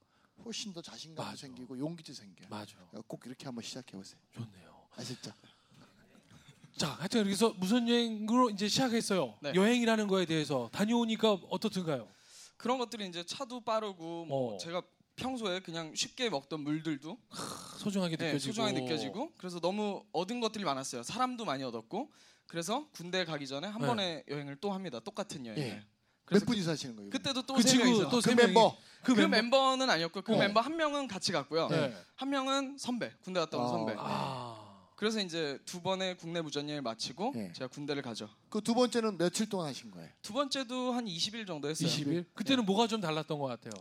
훨씬 0.44 0.72
더 0.72 0.80
자신감도 0.82 1.22
맞아. 1.22 1.36
생기고 1.36 1.78
용기도 1.78 2.12
생겨요. 2.12 2.48
맞아. 2.48 2.76
꼭 3.06 3.20
이렇게 3.26 3.44
한번 3.46 3.62
시작해 3.62 3.96
보세요. 3.96 4.20
좋네요. 4.34 4.86
아셨죠? 4.96 5.32
자, 6.76 6.88
하여튼 6.94 7.24
그래서 7.24 7.50
무슨 7.58 7.88
여행으로 7.88 8.50
이제 8.50 8.68
시작했어요. 8.68 9.36
네. 9.42 9.52
여행이라는 9.54 10.06
거에 10.08 10.24
대해서 10.24 10.70
다녀오니까 10.72 11.32
어떻든가요? 11.50 12.08
그런 12.56 12.78
것들이 12.78 13.06
이제 13.06 13.24
차도 13.24 13.60
빠르고 13.62 14.24
뭐 14.26 14.54
어. 14.54 14.58
제가 14.58 14.82
평소에 15.16 15.60
그냥 15.60 15.94
쉽게 15.94 16.30
먹던 16.30 16.60
물들도 16.60 17.18
소중하게 17.78 18.16
네, 18.16 18.26
느껴지고. 18.28 18.52
소중하게 18.52 18.80
느껴지고 18.80 19.32
그래서 19.36 19.60
너무 19.60 20.02
얻은 20.12 20.40
것들이 20.40 20.64
많았어요. 20.64 21.02
사람도 21.02 21.44
많이 21.44 21.62
얻었고 21.62 22.10
그래서 22.46 22.88
군대 22.92 23.24
가기 23.24 23.46
전에 23.46 23.68
한 23.68 23.80
네. 23.80 23.86
번에 23.86 24.24
여행을 24.28 24.56
또 24.56 24.72
합니다. 24.72 25.00
똑같은 25.00 25.44
여행을. 25.46 25.62
예. 25.66 25.86
몇 26.30 26.44
분이서 26.46 26.70
하시는 26.70 26.96
거예요? 26.96 27.10
그, 27.10 27.18
그때도 27.18 27.42
또 27.42 27.54
그 27.54 27.62
세 27.62 27.68
친구 27.70 27.84
명이서 27.84 28.08
또 28.10 28.16
그 28.16 28.20
세 28.22 28.34
명이- 28.34 28.46
멤버. 28.46 28.76
그, 29.02 29.14
그 29.14 29.20
멤버. 29.20 29.36
멤버 29.36 29.76
는 29.76 29.88
아니었고 29.90 30.22
그 30.22 30.34
어. 30.34 30.38
멤버 30.38 30.60
한 30.60 30.76
명은 30.76 31.08
같이 31.08 31.32
갔고요. 31.32 31.68
네. 31.68 31.94
한 32.16 32.28
명은 32.30 32.76
선배 32.78 33.12
군대 33.24 33.40
갔다 33.40 33.56
온 33.58 33.64
아. 33.64 33.68
선배. 33.68 33.94
아. 33.98 34.66
그래서 34.96 35.18
이제 35.18 35.58
두 35.64 35.80
번의 35.80 36.18
국내 36.18 36.42
무전여행 36.42 36.82
마치고 36.82 37.32
네. 37.34 37.50
제가 37.54 37.68
군대를 37.68 38.02
가죠. 38.02 38.28
그 38.50 38.60
두 38.60 38.74
번째는 38.74 39.16
며칠 39.16 39.48
동안 39.48 39.68
하신 39.68 39.90
거예요? 39.90 40.10
두 40.20 40.34
번째도 40.34 40.92
한 40.92 41.06
20일 41.06 41.46
정도 41.46 41.70
했어요. 41.70 41.88
20일? 41.88 42.26
그때는 42.34 42.66
뭐가 42.66 42.86
좀 42.86 43.00
달랐던 43.00 43.38
것 43.38 43.46
같아요. 43.46 43.72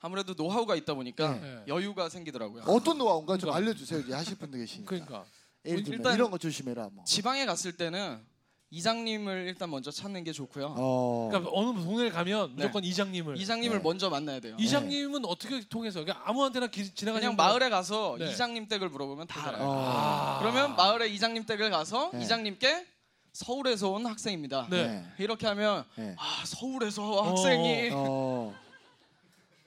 아무래도 0.00 0.34
노하우가 0.34 0.76
있다 0.76 0.92
보니까 0.92 1.38
네. 1.40 1.62
여유가 1.68 2.10
생기더라고요. 2.10 2.64
어떤 2.66 2.98
노하우인가 2.98 3.38
좀 3.38 3.48
그러니까. 3.50 3.56
알려주세요. 3.56 4.14
하실 4.14 4.36
분들 4.36 4.58
계시니까. 4.60 4.88
그러니까. 4.90 5.24
들면 5.64 5.84
일단- 5.86 6.14
이런 6.14 6.30
거 6.30 6.36
조심해라. 6.36 6.90
뭐. 6.92 7.04
지방에 7.06 7.46
갔을 7.46 7.72
때는 7.72 8.20
이장님을 8.70 9.44
일단 9.46 9.70
먼저 9.70 9.90
찾는 9.90 10.24
게 10.24 10.32
좋고요. 10.32 10.74
어. 10.76 11.28
그러니까 11.30 11.50
어느 11.54 11.72
동네를 11.78 12.10
가면 12.10 12.48
네. 12.56 12.62
무조건 12.64 12.84
이장님을. 12.84 13.36
이장님을 13.38 13.76
네. 13.78 13.82
먼저 13.82 14.10
만나야 14.10 14.40
돼요. 14.40 14.56
이장님은 14.58 15.24
어떻게 15.24 15.60
통해서? 15.68 16.00
그냥 16.04 16.20
아무한테나 16.24 16.66
기, 16.66 16.92
지나가는 16.92 17.20
그냥 17.20 17.36
분- 17.36 17.44
마을에 17.44 17.68
가서 17.68 18.16
네. 18.18 18.30
이장님 18.30 18.66
댁을 18.68 18.88
물어보면 18.88 19.28
다 19.28 19.48
알아요. 19.48 19.62
어. 19.62 19.84
아. 19.86 20.38
그러면 20.40 20.74
마을에 20.74 21.08
이장님 21.08 21.44
댁을 21.46 21.70
가서 21.70 22.10
네. 22.12 22.22
이장님께 22.22 22.86
서울에서 23.32 23.90
온 23.90 24.06
학생입니다. 24.06 24.66
네. 24.70 25.04
이렇게 25.18 25.46
하면 25.46 25.84
네. 25.96 26.16
아 26.18 26.42
서울에서 26.46 27.22
학생이 27.22 27.90
어. 27.92 28.35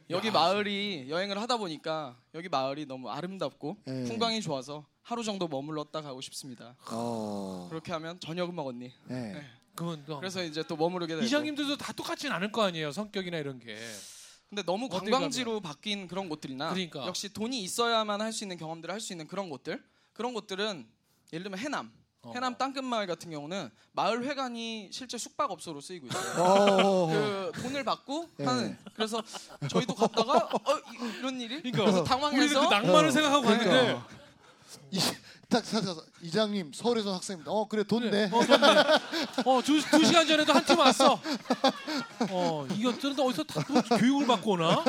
여기 0.10 0.32
마을이 0.32 1.06
여행을 1.10 1.40
하다 1.40 1.58
보니까 1.58 2.18
여기 2.34 2.50
마을이 2.50 2.86
너무 2.86 3.10
아름답고 3.10 3.78
네. 3.86 4.04
풍광이 4.06 4.42
좋아서 4.42 4.86
하루 5.04 5.24
정도 5.24 5.48
머물렀다 5.48 6.02
가고 6.02 6.20
싶습니다. 6.22 6.76
어. 6.92 7.68
그렇게 7.70 7.92
하면 7.92 8.20
저녁은 8.20 8.56
먹었니? 8.56 8.92
네. 9.06 9.34
네. 9.34 9.46
그러면 9.76 10.04
또 10.08 10.18
그래서 10.20 10.44
이제 10.44 10.64
또 10.68 10.76
머무르게 10.76 11.14
되고. 11.16 11.26
이장님들도 11.26 11.78
다 11.78 11.94
똑같진 11.94 12.32
않을 12.32 12.52
거 12.52 12.64
아니에요. 12.64 12.92
성격이나 12.92 13.38
이런 13.38 13.60
게. 13.60 13.78
근데 14.50 14.64
너무 14.64 14.90
관광지로 14.90 15.62
바뀐 15.62 16.08
그런 16.08 16.28
곳들이나 16.28 16.70
그러니까. 16.70 17.06
역시 17.06 17.32
돈이 17.32 17.62
있어야만 17.62 18.20
할 18.20 18.34
수 18.34 18.44
있는 18.44 18.58
경험들을 18.58 18.92
할 18.92 19.00
수 19.00 19.14
있는 19.14 19.28
그런 19.28 19.48
곳들 19.50 19.84
그런 20.14 20.34
곳들은 20.34 20.88
예를 21.32 21.44
들면 21.44 21.60
해남 21.60 21.94
어. 22.22 22.34
해남 22.36 22.58
땅끝마을 22.58 23.08
같은 23.08 23.32
경우는 23.32 23.70
마을 23.94 24.24
회관이 24.26 24.90
실제 24.92 25.18
숙박업소로 25.18 25.80
쓰이고 25.80 26.08
있어요. 26.08 26.44
어. 26.44 27.08
그 27.08 27.52
돈을 27.62 27.84
받고 27.86 28.30
네. 28.38 28.46
하는 28.46 28.78
그래서 28.94 29.24
저희도 29.70 29.96
갔다가 29.96 30.34
어 30.52 30.78
이- 30.94 31.18
이런 31.20 31.40
일이 31.40 31.62
그러니까 31.62 31.78
그래서 31.84 31.88
우리는 31.92 32.04
그 32.04 32.10
당황해서 32.10 32.70
낭만을 32.70 33.08
어. 33.08 33.12
생각하고 33.12 33.42
그러니까. 33.44 33.70
갔는데 33.70 34.02
이, 34.92 35.00
딱 35.48 35.64
찾아서 35.64 36.04
이장님 36.22 36.74
서울에서 36.74 37.14
학생입니다. 37.16 37.52
어 37.52 37.68
그래 37.68 37.84
돈 37.84 38.12
내. 38.12 38.26
어, 38.26 38.46
좋네. 38.46 38.68
어, 39.46 39.62
두, 39.64 39.82
두 39.90 40.06
시간 40.06 40.28
전에도 40.28 40.54
한 40.54 40.64
팀 40.66 40.78
왔어. 40.78 41.20
어, 42.32 42.68
이것들은 42.76 43.16
또 43.16 43.26
어디서 43.28 43.44
다또 43.46 43.82
교육을 43.98 44.28
받고 44.28 44.52
오나? 44.52 44.84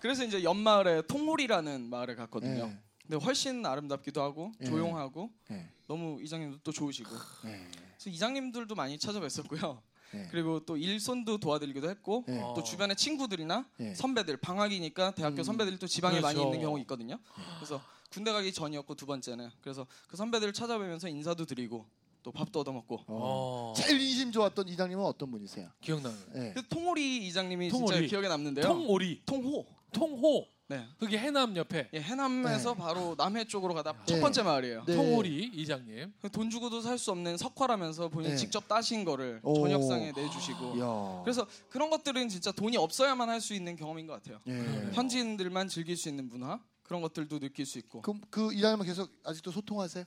그래서 0.00 0.24
이제 0.24 0.42
옆마을에 0.44 1.02
통홀이라는 1.02 1.90
마을에 1.90 2.14
갔거든요. 2.14 2.66
네. 2.68 2.78
근데 3.08 3.24
훨씬 3.24 3.64
아름답기도 3.64 4.20
하고 4.20 4.52
네. 4.58 4.66
조용하고 4.66 5.30
네. 5.48 5.66
너무 5.86 6.20
이장님도 6.22 6.58
또 6.62 6.70
좋으시고 6.70 7.10
네. 7.44 7.66
그래서 7.96 8.10
이장님들도 8.10 8.74
많이 8.74 8.98
찾아뵀었고요. 8.98 9.80
네. 10.12 10.28
그리고 10.30 10.60
또 10.66 10.76
일손도 10.76 11.38
도와드리기도 11.38 11.88
했고 11.88 12.24
네. 12.28 12.38
어. 12.38 12.52
또 12.54 12.62
주변의 12.62 12.96
친구들이나 12.96 13.66
네. 13.78 13.94
선배들 13.94 14.36
방학이니까 14.36 15.12
대학교 15.12 15.38
음. 15.38 15.42
선배들이 15.42 15.78
또 15.78 15.86
지방에 15.86 16.20
많이 16.20 16.34
그렇죠. 16.34 16.48
있는 16.48 16.60
경우 16.60 16.78
있거든요. 16.80 17.18
그래서 17.56 17.80
군대 18.10 18.30
가기 18.30 18.52
전이었고 18.52 18.94
두 18.94 19.06
번째는 19.06 19.50
그래서 19.62 19.86
그 20.06 20.18
선배들을 20.18 20.52
찾아뵈면서 20.52 21.08
인사도 21.08 21.46
드리고 21.46 21.86
또 22.22 22.30
밥도 22.30 22.60
얻어먹고 22.60 23.04
어. 23.06 23.72
어, 23.72 23.74
제일 23.74 23.98
인심 24.02 24.32
좋았던 24.32 24.68
이장님은 24.68 25.02
어떤 25.02 25.30
분이세요? 25.30 25.70
기억나는. 25.80 26.18
네. 26.34 26.52
그 26.52 26.68
통오리 26.68 27.26
이장님이 27.26 27.70
통오리. 27.70 27.94
진짜 27.94 28.06
기억에 28.06 28.28
남는데요. 28.28 28.66
통오리, 28.66 29.22
통호. 29.24 29.66
통호. 29.92 30.57
네. 30.70 30.86
그게 30.98 31.16
해남 31.18 31.56
옆에 31.56 31.88
예, 31.94 32.00
해남에서 32.00 32.74
네. 32.74 32.78
바로 32.78 33.14
남해 33.16 33.46
쪽으로 33.46 33.72
가다 33.72 33.92
네. 33.92 33.98
첫 34.04 34.20
번째 34.20 34.42
마을이에요. 34.42 34.84
네. 34.84 34.94
통오리 34.96 35.50
이장님. 35.54 36.12
돈 36.30 36.50
주고도 36.50 36.82
살 36.82 36.98
수 36.98 37.10
없는 37.12 37.38
석화라면서 37.38 38.08
본인 38.08 38.30
네. 38.30 38.34
이 38.34 38.38
직접 38.38 38.68
따신 38.68 39.04
거를 39.04 39.40
오. 39.44 39.54
저녁상에 39.66 40.12
내주시고 40.12 40.76
이야. 40.76 41.22
그래서 41.24 41.46
그런 41.70 41.88
것들은 41.90 42.28
진짜 42.28 42.52
돈이 42.52 42.76
없어야만 42.76 43.28
할 43.30 43.40
수 43.40 43.54
있는 43.54 43.76
경험인 43.76 44.06
것 44.06 44.14
같아요. 44.14 44.40
예. 44.48 44.90
현지인들만 44.92 45.68
즐길 45.68 45.96
수 45.96 46.08
있는 46.08 46.28
문화 46.28 46.60
그런 46.82 47.00
것들도 47.00 47.38
느낄 47.38 47.64
수 47.66 47.78
있고 47.78 48.02
그럼 48.02 48.20
그 48.28 48.52
이장님은 48.52 48.84
계속 48.84 49.10
아직도 49.24 49.50
소통하세요? 49.52 50.04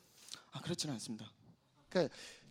아 0.51 0.61
그렇지는 0.61 0.93
않습니다. 0.95 1.31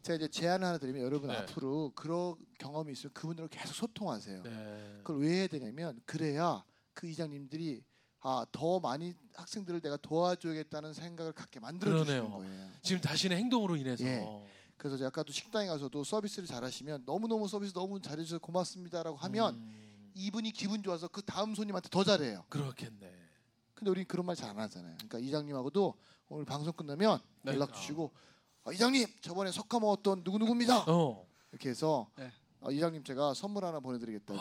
제가 0.03 0.17
이제 0.17 0.29
제안을 0.29 0.67
하나 0.67 0.79
드리면 0.79 1.03
여러분 1.03 1.29
네. 1.29 1.37
앞으로 1.37 1.93
그런 1.95 2.35
경험이 2.59 2.93
있으면 2.93 3.13
그분들과 3.13 3.49
계속 3.51 3.75
소통하세요. 3.75 4.43
네. 4.43 5.01
그걸 5.05 5.21
왜 5.23 5.33
해야 5.41 5.47
되냐면 5.47 6.01
그래야 6.07 6.65
그 6.95 7.07
이장님들이 7.07 7.83
아 8.23 8.45
더 8.53 8.79
많이 8.81 9.15
학생들을 9.35 9.81
내가 9.81 9.97
도와줘야겠다는 9.97 10.93
생각을 10.93 11.33
갖게 11.33 11.59
만들어 11.61 12.05
주시는 12.05 12.21
그러네요. 12.29 12.39
거예요. 12.39 12.71
지금 12.83 13.01
자신의 13.01 13.39
행동으로 13.39 13.77
인해서. 13.77 14.05
예. 14.05 14.27
그래서 14.77 14.97
제가 14.97 15.09
아까도 15.09 15.33
식당에 15.33 15.67
가서도 15.69 16.05
서비스를 16.05 16.47
잘하시면 16.47 17.05
너무 17.07 17.29
너무 17.29 17.49
서비스 17.49 17.73
너무 17.73 18.01
잘해주셔서 18.01 18.39
고맙습니다라고 18.41 19.17
하면 19.17 19.55
음, 19.55 20.11
이분이 20.15 20.53
기분 20.53 20.83
좋아서 20.83 21.09
그 21.09 21.23
다음 21.23 21.55
손님한테 21.55 21.89
더 21.91 22.03
잘해요. 22.05 22.45
그렇겠네. 22.49 23.13
근데 23.75 23.91
우리는 23.91 24.07
그런 24.07 24.27
말 24.27 24.37
잘 24.37 24.51
안 24.51 24.59
하잖아요. 24.59 24.95
그러니까 24.97 25.19
이장님하고도 25.19 25.95
오늘 26.29 26.45
방송 26.45 26.73
끝나면 26.75 27.19
네. 27.43 27.53
연락 27.53 27.73
주시고 27.75 28.11
아, 28.65 28.73
이장님 28.73 29.07
저번에 29.23 29.51
석화 29.53 29.81
먹었던 29.81 30.25
누구 30.25 30.39
누구입니다. 30.39 30.85
어. 30.89 31.27
이렇게 31.53 31.71
해서 31.71 32.11
네. 32.17 32.31
아, 32.61 32.71
이장님 32.71 33.03
제가 33.05 33.33
선물 33.35 33.65
하나 33.65 33.81
보내드리겠다고 33.81 34.41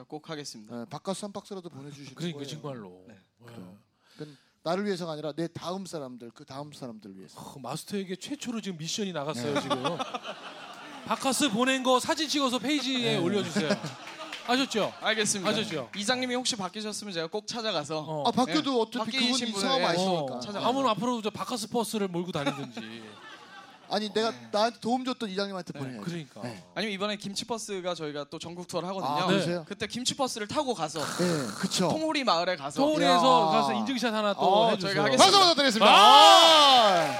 제가 0.00 0.04
꼭 0.08 0.30
하겠습니다. 0.30 0.74
어, 0.74 0.86
바카스 0.88 1.24
한 1.26 1.32
박스라도 1.32 1.68
보내주시는 1.68 2.14
그러니까 2.14 2.38
거예요. 2.38 2.48
정말로. 2.48 3.04
네. 3.06 3.14
예. 3.14 3.46
그럼. 3.46 3.78
나를 4.62 4.84
위해서가 4.84 5.12
아니라 5.12 5.32
내 5.32 5.48
다음 5.48 5.86
사람들 5.86 6.30
그 6.34 6.44
다음 6.44 6.72
사람들 6.72 7.16
위해서. 7.18 7.38
어, 7.40 7.58
마스터에게 7.58 8.16
최초로 8.16 8.60
지금 8.60 8.78
미션이 8.78 9.12
나갔어요 9.12 9.54
네. 9.54 9.60
지금. 9.60 9.82
바카스 11.06 11.50
보낸 11.50 11.82
거 11.82 11.98
사진 12.00 12.28
찍어서 12.28 12.58
페이지에 12.58 13.12
네. 13.12 13.16
올려주세요. 13.18 13.70
아셨죠? 14.46 14.92
알겠습니다. 15.00 15.50
아셨죠? 15.50 15.90
이장님이 15.96 16.34
혹시 16.34 16.56
바뀌셨으면 16.56 17.12
제가 17.12 17.26
꼭 17.28 17.46
찾아가서 17.46 17.98
어. 18.00 18.28
아 18.28 18.30
바뀌어도 18.30 18.70
네. 18.72 18.80
어차피 18.80 19.12
그분 19.12 19.28
예. 19.28 19.32
쓰니까. 19.34 19.94
어. 19.96 20.40
아무나 20.66 20.90
앞으로 20.90 21.20
저 21.22 21.30
바카스 21.30 21.68
버스를 21.68 22.08
몰고 22.08 22.32
다니든지. 22.32 23.02
아니 23.90 24.08
내가 24.12 24.30
네. 24.30 24.48
나한테 24.52 24.78
도움 24.80 25.04
줬던 25.04 25.28
이장님한테 25.30 25.72
보내야 25.72 25.94
네. 25.94 26.00
그러니까. 26.00 26.42
네. 26.42 26.64
아니면 26.74 26.94
이번에 26.94 27.16
김치버스가 27.16 27.94
저희가 27.94 28.26
또 28.30 28.38
전국 28.38 28.68
투어를 28.68 28.88
하거든요. 28.90 29.10
아, 29.10 29.26
그러세요? 29.26 29.64
그때 29.66 29.86
김치버스를 29.86 30.46
타고 30.48 30.74
가서 30.74 31.00
네, 31.00 31.46
그쵸. 31.58 31.88
통호리 31.88 32.24
마을에 32.24 32.56
가서 32.56 32.80
서울에서 32.82 33.48
야. 33.48 33.50
가서 33.52 33.72
인증샷 33.74 34.14
하나 34.14 34.32
또 34.34 34.40
어, 34.40 34.78
저희가 34.78 35.04
하겠습니다. 35.04 35.24
박수 35.24 35.38
부탁드리겠습니다. 35.38 35.90
아! 35.90 37.10
아! 37.10 37.18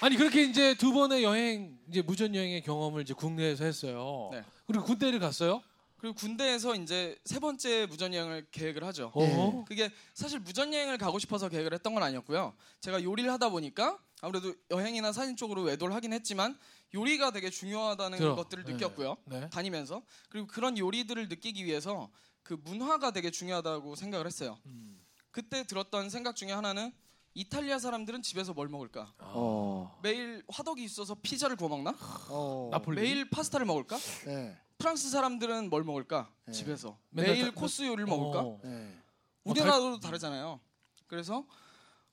아니 0.00 0.16
그렇게 0.16 0.42
이제 0.42 0.74
두 0.74 0.92
번의 0.92 1.22
여행 1.22 1.78
이제 1.88 2.02
무전 2.02 2.34
여행의 2.34 2.62
경험을 2.62 3.02
이제 3.02 3.14
국내에서 3.14 3.64
했어요. 3.64 4.28
네. 4.32 4.42
그리고 4.66 4.84
군대를 4.84 5.18
갔어요. 5.18 5.62
그리고 5.96 6.14
군대에서 6.16 6.74
이제 6.74 7.16
세 7.24 7.38
번째 7.38 7.86
무전 7.86 8.12
여행을 8.12 8.48
계획을 8.50 8.84
하죠. 8.84 9.10
어. 9.14 9.64
그게 9.66 9.90
사실 10.12 10.38
무전 10.38 10.74
여행을 10.74 10.98
가고 10.98 11.18
싶어서 11.18 11.48
계획을 11.48 11.72
했던 11.72 11.94
건 11.94 12.02
아니었고요. 12.02 12.54
제가 12.80 13.02
요리를 13.02 13.30
하다 13.32 13.48
보니까 13.50 13.98
아무래도 14.20 14.54
여행이나 14.70 15.12
사진 15.12 15.36
쪽으로 15.36 15.62
외도를 15.62 15.94
하긴 15.94 16.12
했지만 16.12 16.58
요리가 16.94 17.30
되게 17.30 17.50
중요하다는 17.50 18.18
들어. 18.18 18.34
것들을 18.34 18.64
네. 18.64 18.72
느꼈고요. 18.74 19.16
네. 19.26 19.48
다니면서 19.50 20.02
그리고 20.28 20.46
그런 20.46 20.76
요리들을 20.76 21.28
느끼기 21.28 21.64
위해서 21.64 22.10
그 22.42 22.58
문화가 22.64 23.10
되게 23.10 23.30
중요하다고 23.30 23.96
생각을 23.96 24.26
했어요. 24.26 24.58
음. 24.66 25.00
그때 25.30 25.64
들었던 25.66 26.10
생각 26.10 26.36
중에 26.36 26.52
하나는 26.52 26.92
이탈리아 27.32 27.78
사람들은 27.80 28.22
집에서 28.22 28.52
뭘 28.52 28.68
먹을까? 28.68 29.12
어. 29.18 29.98
매일 30.02 30.44
화덕이 30.48 30.84
있어서 30.84 31.16
피자를 31.20 31.56
구워 31.56 31.70
먹나? 31.70 31.96
어. 32.28 32.68
나폴리. 32.70 33.00
매일 33.00 33.28
파스타를 33.28 33.66
먹을까? 33.66 33.96
네. 34.26 34.56
프랑스 34.78 35.08
사람들은 35.10 35.70
뭘 35.70 35.84
먹을까? 35.84 36.28
네. 36.46 36.52
집에서 36.52 36.98
매일 37.10 37.46
다- 37.46 37.60
코스 37.60 37.82
요리를 37.82 38.06
먹을까? 38.06 38.40
어. 38.40 38.60
네. 38.64 38.92
우리나라도 39.44 40.00
다르잖아요. 40.00 40.60
그래서 41.06 41.44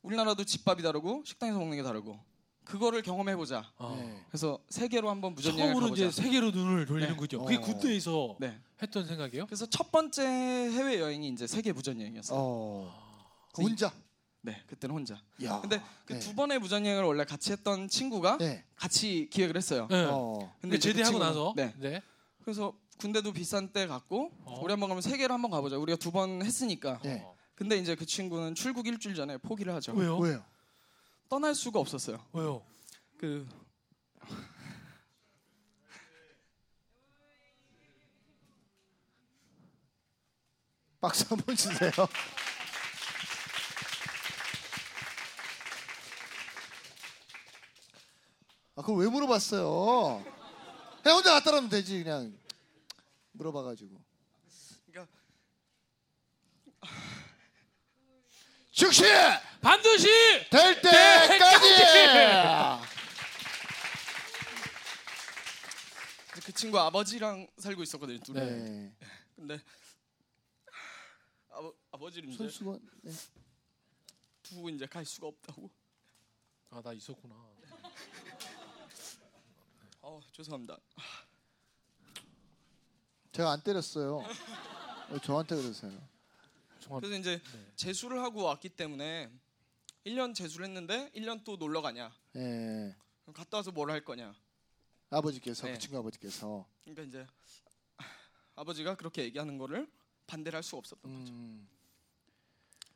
우리나라도 0.02 0.44
집밥이 0.44 0.82
다르고 0.82 1.24
식당에서 1.26 1.58
먹는 1.60 1.78
게 1.78 1.84
다르고 1.84 2.20
그거를 2.64 3.02
경험해 3.02 3.36
보자. 3.36 3.72
어. 3.78 3.96
네. 4.00 4.24
그래서 4.30 4.60
세계로 4.70 5.10
한번 5.10 5.34
무전 5.34 5.54
여행을 5.54 5.74
처음으로 5.74 5.86
가보자. 5.92 6.06
이제 6.08 6.22
세계로 6.22 6.52
눈을 6.52 6.86
돌리는군요. 6.86 7.44
그게 7.44 7.58
어. 7.58 7.62
군대에서 7.62 8.36
네. 8.40 8.60
했던 8.82 9.06
생각이에요? 9.06 9.46
그래서 9.48 9.66
첫 9.66 9.92
번째 9.92 10.24
해외 10.24 11.00
여행이 11.00 11.30
이제 11.30 11.48
세계 11.48 11.72
무전 11.72 12.00
여행이었어요. 12.00 12.38
어. 12.40 13.48
그 13.54 13.64
혼자. 13.64 13.92
네, 14.44 14.60
그때는 14.66 14.96
혼자. 14.96 15.22
야. 15.44 15.60
근데 15.62 15.80
그 16.06 16.14
네. 16.14 16.20
두 16.20 16.34
번의 16.34 16.58
무전 16.60 16.84
여행을 16.86 17.04
원래 17.04 17.24
같이 17.26 17.52
했던 17.52 17.88
친구가 17.88 18.38
네. 18.40 18.64
같이 18.76 19.28
기획을 19.32 19.56
했어요. 19.56 19.88
네. 19.90 20.08
어. 20.10 20.52
근데 20.62 20.78
이제 20.78 20.90
그 20.90 20.94
제대하고 20.98 21.18
친구는- 21.18 21.22
나서 21.22 21.54
네. 21.56 22.02
네. 22.42 22.46
그래서 22.46 22.74
군대도 22.98 23.34
비싼 23.34 23.72
때 23.72 23.86
갔고 23.88 24.32
어. 24.46 24.60
우리 24.64 24.72
한번 24.72 24.90
가면 24.90 25.02
세계를 25.02 25.32
한번 25.34 25.52
가보자. 25.52 25.78
우리가 25.78 25.98
두 25.98 26.12
번 26.12 26.44
했으니까. 26.44 27.00
네. 27.04 27.22
어. 27.24 27.36
근데 27.56 27.78
이제 27.78 27.96
그 27.96 28.06
친구는 28.06 28.56
출국 28.56 28.88
일주일 28.88 29.14
전에 29.16 29.38
포기를 29.38 29.74
하죠. 29.76 29.94
왜요? 29.94 30.18
왜요? 30.18 30.44
떠날 31.30 31.54
수가 31.56 31.80
없었어요. 31.80 32.20
왜요? 32.34 32.64
그 33.18 33.48
박수 41.00 41.26
한 41.30 41.38
번 41.46 41.56
주세요. 41.56 41.92
아, 48.76 48.82
그걸 48.82 49.04
왜 49.04 49.10
물어봤어요? 49.10 50.24
그냥 51.02 51.18
혼자 51.18 51.32
갔다 51.34 51.52
오면 51.52 51.70
되지, 51.70 52.04
그냥. 52.04 52.38
물어봐가지고. 53.34 54.00
그러니까 54.92 55.12
즉시! 58.72 59.04
반드시 59.62 60.08
될 60.50 60.82
때까지! 60.82 61.68
이제 66.32 66.42
그 66.46 66.52
친구 66.54 66.80
아버지랑 66.80 67.48
살고 67.58 67.84
있었거든요. 67.84 68.20
둘이. 68.20 68.40
네. 68.40 68.96
근데 69.36 69.62
아버 71.50 71.74
아버지를 71.92 72.30
이제 72.30 72.38
손수건. 72.38 72.80
네. 73.02 73.12
두고 74.44 74.70
이제 74.70 74.86
갈 74.86 75.06
수가 75.06 75.28
없다고. 75.28 75.70
아 76.72 76.82
나 76.82 76.94
있었구나. 76.94 77.36
어 80.02 80.20
죄송합니다. 80.32 80.78
제가 83.32 83.52
안 83.52 83.62
때렸어요. 83.62 84.24
왜 85.12 85.20
저한테 85.20 85.56
그러세요? 85.56 85.92
정말 86.80 87.02
그래서 87.02 87.18
이제 87.20 87.40
네. 87.40 87.72
재수를 87.76 88.22
하고 88.22 88.44
왔기 88.44 88.70
때문에 88.70 89.32
1년 90.06 90.34
재수를 90.34 90.66
했는데 90.66 91.10
1년 91.16 91.44
또 91.44 91.56
놀러 91.56 91.82
가냐? 91.82 92.12
예. 92.36 92.96
그럼 93.22 93.34
갔다 93.34 93.58
와서 93.58 93.72
뭘 93.72 93.90
할 93.92 94.04
거냐? 94.04 94.34
아버지께서, 95.12 95.68
네. 95.68 95.74
그 95.74 95.80
친구 95.80 95.98
아버지께서. 96.00 96.66
그러니까 96.84 97.04
이제 97.04 97.28
아버지가 98.56 98.96
그렇게 98.96 99.24
얘기하는 99.24 99.58
거를 99.58 99.90
반대를 100.28 100.56
할 100.58 100.64
수가 100.64 100.78
없었던 100.80 101.02
거죠. 101.20 101.32
음, 101.34 101.68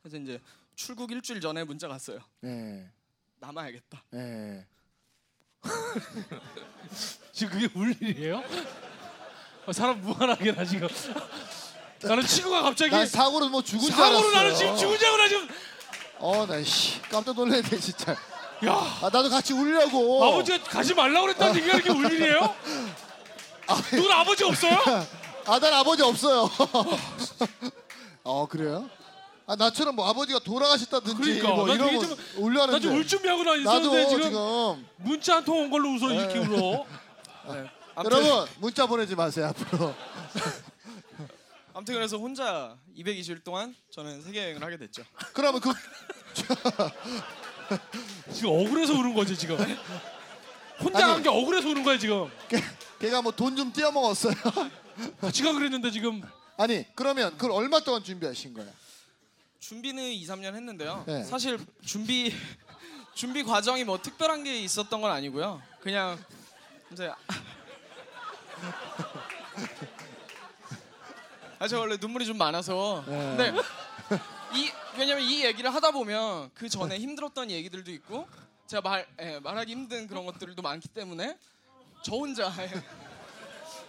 그래서 0.02 0.16
이제 0.18 0.40
출국 0.74 1.10
일주일 1.12 1.40
전에 1.40 1.64
문자 1.64 1.86
갔어요. 1.88 2.18
네. 2.40 2.90
남아야겠다. 3.38 4.02
네. 4.10 4.66
지금 7.32 7.52
그게 7.52 7.68
울 7.74 7.94
일이에요? 8.00 8.42
어, 9.66 9.72
사람 9.72 10.00
무한하게 10.00 10.52
나 10.54 10.64
지금. 10.64 10.88
나는 12.02 12.24
친구가 12.26 12.62
갑자기 12.62 12.90
난 12.90 13.06
사고로 13.06 13.48
뭐 13.48 13.62
죽은 13.62 13.84
줄 13.90 13.94
알았어. 13.94 14.14
사고로 14.16 14.30
나는 14.34 14.54
지금 14.54 14.76
죽은 14.76 14.98
줄 14.98 15.06
알고 15.06 15.16
나 15.18 15.28
지금 15.28 15.48
어, 16.18 16.46
나 16.46 16.62
씨, 16.62 17.00
깜짝 17.02 17.34
놀랐네 17.34 17.78
진짜. 17.80 18.12
야 18.12 18.72
아, 19.02 19.10
나도 19.12 19.28
같이 19.28 19.52
울려고. 19.52 20.24
아버지가 20.24 20.64
가지 20.64 20.94
말라고 20.94 21.26
그랬다는 21.26 21.56
얘기가 21.56 21.74
이렇게 21.76 21.90
울 21.92 22.10
일이에요? 22.12 22.54
눈 23.90 24.10
아버지 24.12 24.44
없어요? 24.44 24.78
아, 25.46 25.58
난 25.58 25.74
아버지 25.74 26.02
없어요. 26.02 26.48
어, 28.24 28.46
그래요? 28.48 28.88
아, 29.48 29.54
나처럼 29.54 29.94
뭐 29.94 30.08
아버지가 30.08 30.40
돌아가셨다든지 30.40 31.14
그러니까. 31.40 31.48
뭐 31.54 31.66
난 31.66 31.76
이러면 31.76 32.00
되게 32.00 32.14
나 32.14 32.22
울려하는데. 32.38 32.80
지금 32.80 32.96
울 32.96 33.06
준비하고 33.06 33.44
나 33.44 33.50
나도 33.56 33.60
있었는데 33.60 34.08
지금, 34.08 34.22
지금, 34.24 34.86
문자 34.96 35.36
한 35.36 35.44
통 35.44 35.58
온 35.60 35.70
걸로 35.70 35.90
웃어 35.94 36.12
이렇게 36.12 36.34
네. 36.40 36.46
울어. 36.46 36.84
아무튼, 37.94 38.18
여러분 38.18 38.46
문자 38.58 38.86
보내지 38.86 39.14
마세요 39.14 39.46
앞으로. 39.46 39.94
아무튼 41.72 41.94
그래서 41.94 42.16
혼자 42.16 42.76
220일 42.98 43.44
동안 43.44 43.74
저는 43.90 44.22
세계 44.22 44.42
여행을 44.44 44.64
하게 44.64 44.78
됐죠. 44.78 45.04
그러면 45.32 45.60
그 45.60 45.70
지금 48.32 48.50
억울해서 48.50 48.92
우는 48.94 49.14
거지 49.14 49.36
지금. 49.36 49.56
혼자 50.80 51.04
아니. 51.04 51.12
간게 51.14 51.28
억울해서 51.28 51.68
우는 51.68 51.84
거야 51.84 51.98
지금. 51.98 52.28
걔- 52.48 52.62
걔가 52.98 53.22
뭐 53.22 53.30
돈좀 53.32 53.72
띄어 53.72 53.90
먹었어요. 53.92 54.34
같이 55.20 55.42
가 55.42 55.52
그랬는데 55.52 55.90
지금 55.90 56.22
아니 56.56 56.84
그러면 56.94 57.30
그걸 57.36 57.52
얼마 57.52 57.80
동안 57.80 58.02
준비하신 58.02 58.54
거야? 58.54 58.66
준비는 59.60 60.02
2, 60.02 60.26
3년 60.26 60.54
했는데요. 60.54 61.04
네. 61.06 61.24
사실 61.24 61.58
준비 61.84 62.32
준비 63.14 63.42
과정이 63.42 63.84
뭐 63.84 64.00
특별한 64.00 64.44
게 64.44 64.60
있었던 64.60 65.00
건 65.00 65.10
아니고요. 65.10 65.62
그냥 65.80 66.22
이제 66.92 67.10
아, 71.58 71.66
저 71.68 71.80
원래 71.80 71.96
눈물이 71.98 72.26
좀 72.26 72.36
많아서. 72.36 73.02
네. 73.06 73.36
근데 73.36 73.62
이 74.54 74.70
왜냐면 74.98 75.24
이 75.24 75.44
얘기를 75.44 75.72
하다 75.74 75.90
보면 75.90 76.50
그 76.54 76.68
전에 76.68 76.98
힘들었던 76.98 77.50
얘기들도 77.50 77.90
있고 77.92 78.28
제가 78.66 78.82
말 78.82 79.06
예, 79.20 79.38
말하기 79.40 79.72
힘든 79.72 80.06
그런 80.06 80.26
것들도 80.26 80.60
많기 80.60 80.88
때문에 80.88 81.38
저 82.02 82.12
혼자 82.12 82.52
예. 82.62 82.70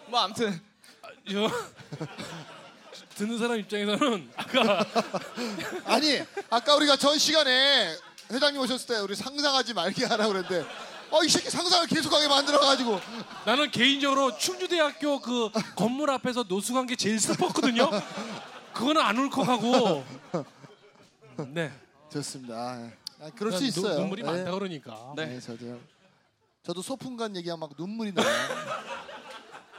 뭐 0.08 0.20
아무튼 0.22 0.60
이거 1.26 1.50
듣는 3.16 3.38
사람 3.40 3.60
입장에서는 3.60 4.30
아까 4.38 4.86
아니 5.86 6.22
아까 6.50 6.76
우리가 6.76 6.96
전 6.98 7.18
시간에 7.18 7.96
회장님 8.32 8.60
오셨을 8.62 8.88
때 8.88 9.00
우리 9.02 9.16
상상하지 9.16 9.74
말게 9.74 10.06
하라 10.06 10.28
그랬는데 10.28 10.66
어 11.12 11.24
이 11.24 11.30
새끼 11.30 11.50
상상을 11.50 11.88
계속하게 11.88 12.28
만들어가지고 12.28 13.00
나는 13.46 13.72
개인적으로 13.72 14.38
충주대학교 14.38 15.22
그 15.22 15.50
건물 15.76 16.10
앞에서 16.12 16.44
노숙한 16.50 16.86
게 16.86 16.98
제일 16.98 17.18
슬펐거든요. 17.20 17.90
그거는 18.74 19.02
안 19.02 19.18
울컥하고. 19.18 20.04
네. 21.54 21.72
좋습니다. 22.12 22.56
아, 22.56 22.92
아, 23.22 23.30
그럴 23.38 23.54
수 23.54 23.60
눈- 23.60 23.68
있어요. 23.68 24.00
눈 24.00 24.10
물이 24.10 24.22
네. 24.22 24.28
많다 24.30 24.52
그러니까. 24.52 25.14
네. 25.16 25.26
네, 25.28 25.40
저도 25.40 25.80
저도 26.64 26.82
소풍간 26.82 27.38
얘기하면 27.38 27.62
막 27.62 27.70
눈물이 27.80 28.12
나요. 28.14 28.28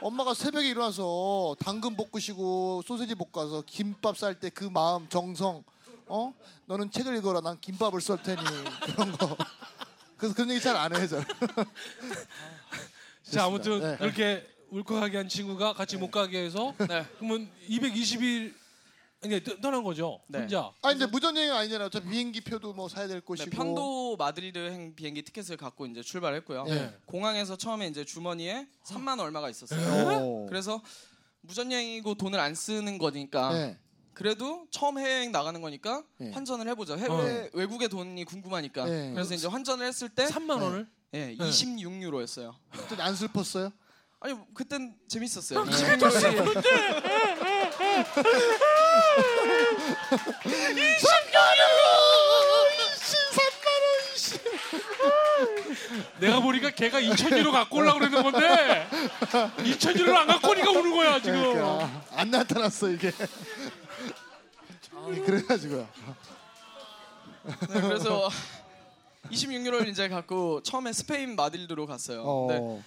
엄마가 0.01 0.33
새벽에 0.33 0.69
일어나서 0.69 1.55
당근 1.59 1.95
볶으시고 1.95 2.83
소세지 2.85 3.15
볶아서 3.15 3.63
김밥 3.65 4.17
쌀 4.17 4.39
때 4.39 4.49
그 4.49 4.65
마음 4.65 5.07
정성 5.09 5.63
어? 6.07 6.33
너는 6.65 6.89
책을 6.91 7.15
읽어라. 7.17 7.41
난 7.41 7.59
김밥을 7.59 8.01
썰 8.01 8.21
테니. 8.23 8.41
그런 8.95 9.11
거. 9.11 9.37
그래서 10.17 10.33
그런 10.33 10.49
얘기 10.51 10.61
잘 10.61 10.75
안 10.75 10.95
해요 10.95 11.07
저는. 11.07 11.23
자 13.23 13.45
아무튼 13.45 13.79
네. 13.79 13.97
이렇게 14.01 14.47
울컥하게 14.71 15.17
한 15.17 15.29
친구가 15.29 15.73
같이 15.73 15.97
못 15.97 16.09
가게 16.11 16.43
해서 16.45 16.73
네. 16.79 17.05
그러면 17.17 17.49
220일 17.69 18.53
이게 19.23 19.43
떠- 19.43 19.59
떠난 19.59 19.83
거죠. 19.83 20.21
네. 20.27 20.39
혼자. 20.39 20.71
아니 20.81 20.97
근데 20.97 21.11
무전 21.11 21.35
여행 21.35 21.51
아니잖아요 21.53 21.87
어차피 21.87 22.07
비행기 22.09 22.39
표도 22.41 22.73
뭐 22.73 22.87
사야 22.87 23.07
될 23.07 23.17
네, 23.19 23.25
곳이고 23.25 23.49
편도 23.49 24.15
마드리드행 24.17 24.95
비행기 24.95 25.23
티켓을 25.23 25.57
갖고 25.57 25.85
이제 25.87 26.01
출발했고요. 26.01 26.63
네. 26.63 26.95
공항에서 27.05 27.57
처음에 27.57 27.87
이제 27.87 28.05
주머니에 28.05 28.67
3만 28.85 29.19
얼마가 29.19 29.49
있었어요. 29.49 30.21
오. 30.23 30.45
그래서 30.47 30.81
무전 31.41 31.69
여행이고 31.71 32.15
돈을 32.15 32.39
안 32.39 32.55
쓰는 32.55 32.97
거니까 32.97 33.51
네. 33.53 33.77
그래도 34.13 34.65
처음 34.71 34.97
해외여행 34.99 35.31
나가는 35.33 35.59
거니까 35.61 36.03
네. 36.17 36.31
환전을 36.31 36.67
해보자. 36.69 36.95
해외 36.95 37.49
외국의 37.53 37.89
돈이 37.89 38.23
궁금하니까. 38.23 38.85
네. 38.85 39.11
그래서 39.13 39.33
이제 39.33 39.47
환전을 39.47 39.85
했을 39.85 40.07
때 40.09 40.25
3만 40.27 40.61
원을 40.61 40.87
예, 41.13 41.25
네. 41.27 41.37
26유로였어요. 41.37 42.53
그때 42.87 43.01
안 43.01 43.15
슬펐어요? 43.15 43.71
아니 44.21 44.35
그땐 44.53 44.95
재밌었어요. 45.09 45.63
네. 45.65 45.71
26유로에 45.71 46.63
내가 56.19 56.39
보니까 56.41 56.69
걔가 56.71 56.99
2,000유로 56.99 57.51
갖고 57.51 57.77
오려고 57.77 57.99
그러는 57.99 58.23
건데 58.23 58.87
2,000유로를 59.57 60.15
안 60.15 60.27
갖고 60.27 60.49
오니까 60.51 60.69
우는 60.71 60.91
거야 60.91 61.21
지금. 61.21 61.53
그러니까 61.53 62.03
안 62.11 62.29
나타났어 62.29 62.89
이게. 62.89 63.11
아, 64.93 65.05
그래가지고요. 65.25 65.87
네, 67.69 67.81
그래서 67.81 68.29
26유로를 69.31 69.87
이제 69.87 70.09
갖고 70.09 70.61
처음에 70.61 70.91
스페인 70.91 71.35
마드리드로 71.35 71.85
갔어요. 71.85 72.23
어. 72.25 72.47
근데 72.47 72.83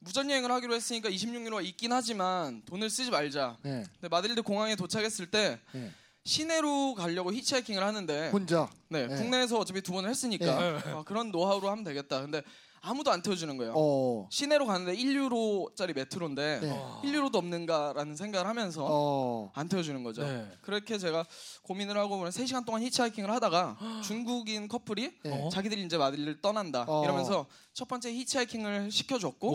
무전 0.00 0.30
여행을 0.30 0.50
하기로 0.50 0.74
했으니까 0.74 1.10
26유로가 1.10 1.64
있긴 1.64 1.92
하지만 1.92 2.62
돈을 2.64 2.88
쓰지 2.88 3.10
말자. 3.10 3.56
네. 3.62 3.84
근데 3.94 4.08
마드리드 4.08 4.42
공항에 4.42 4.76
도착했을 4.76 5.30
때 5.30 5.58
네. 5.72 5.90
시내로 6.24 6.94
가려고 6.94 7.32
히치하이킹을 7.32 7.82
하는데 7.82 8.30
혼자. 8.30 8.70
네, 8.88 9.06
네. 9.06 9.16
국내에서 9.16 9.58
어차피 9.58 9.80
두 9.80 9.92
번을 9.92 10.10
했으니까 10.10 10.82
아, 10.84 11.02
그런 11.04 11.30
노하우로 11.30 11.68
하면 11.70 11.84
되겠다. 11.84 12.20
근데 12.20 12.42
아무도 12.80 13.10
안 13.10 13.22
태워주는 13.22 13.56
거예요. 13.56 13.74
어. 13.76 14.28
시내로 14.30 14.66
가는데 14.66 14.94
1유로짜리 14.96 15.94
메트로인데 15.94 16.60
네. 16.62 16.82
1유로도 17.04 17.36
없는가라는 17.36 18.16
생각을 18.16 18.46
하면서 18.46 18.86
어. 18.88 19.50
안 19.54 19.68
태워주는 19.68 20.02
거죠. 20.02 20.22
네. 20.22 20.48
그렇게 20.62 20.98
제가 20.98 21.24
고민을 21.62 21.96
하고 21.96 22.16
3시간 22.28 22.64
동안 22.64 22.82
히치하이킹을 22.82 23.30
하다가 23.30 23.76
중국인 24.04 24.68
커플이 24.68 25.12
네. 25.24 25.48
자기들이 25.52 25.82
이제 25.84 25.96
마드리드를 25.96 26.40
떠난다 26.40 26.84
어. 26.88 27.04
이러면서 27.04 27.46
첫 27.74 27.88
번째 27.88 28.12
히치하이킹을 28.12 28.90
시켜줬고 28.90 29.52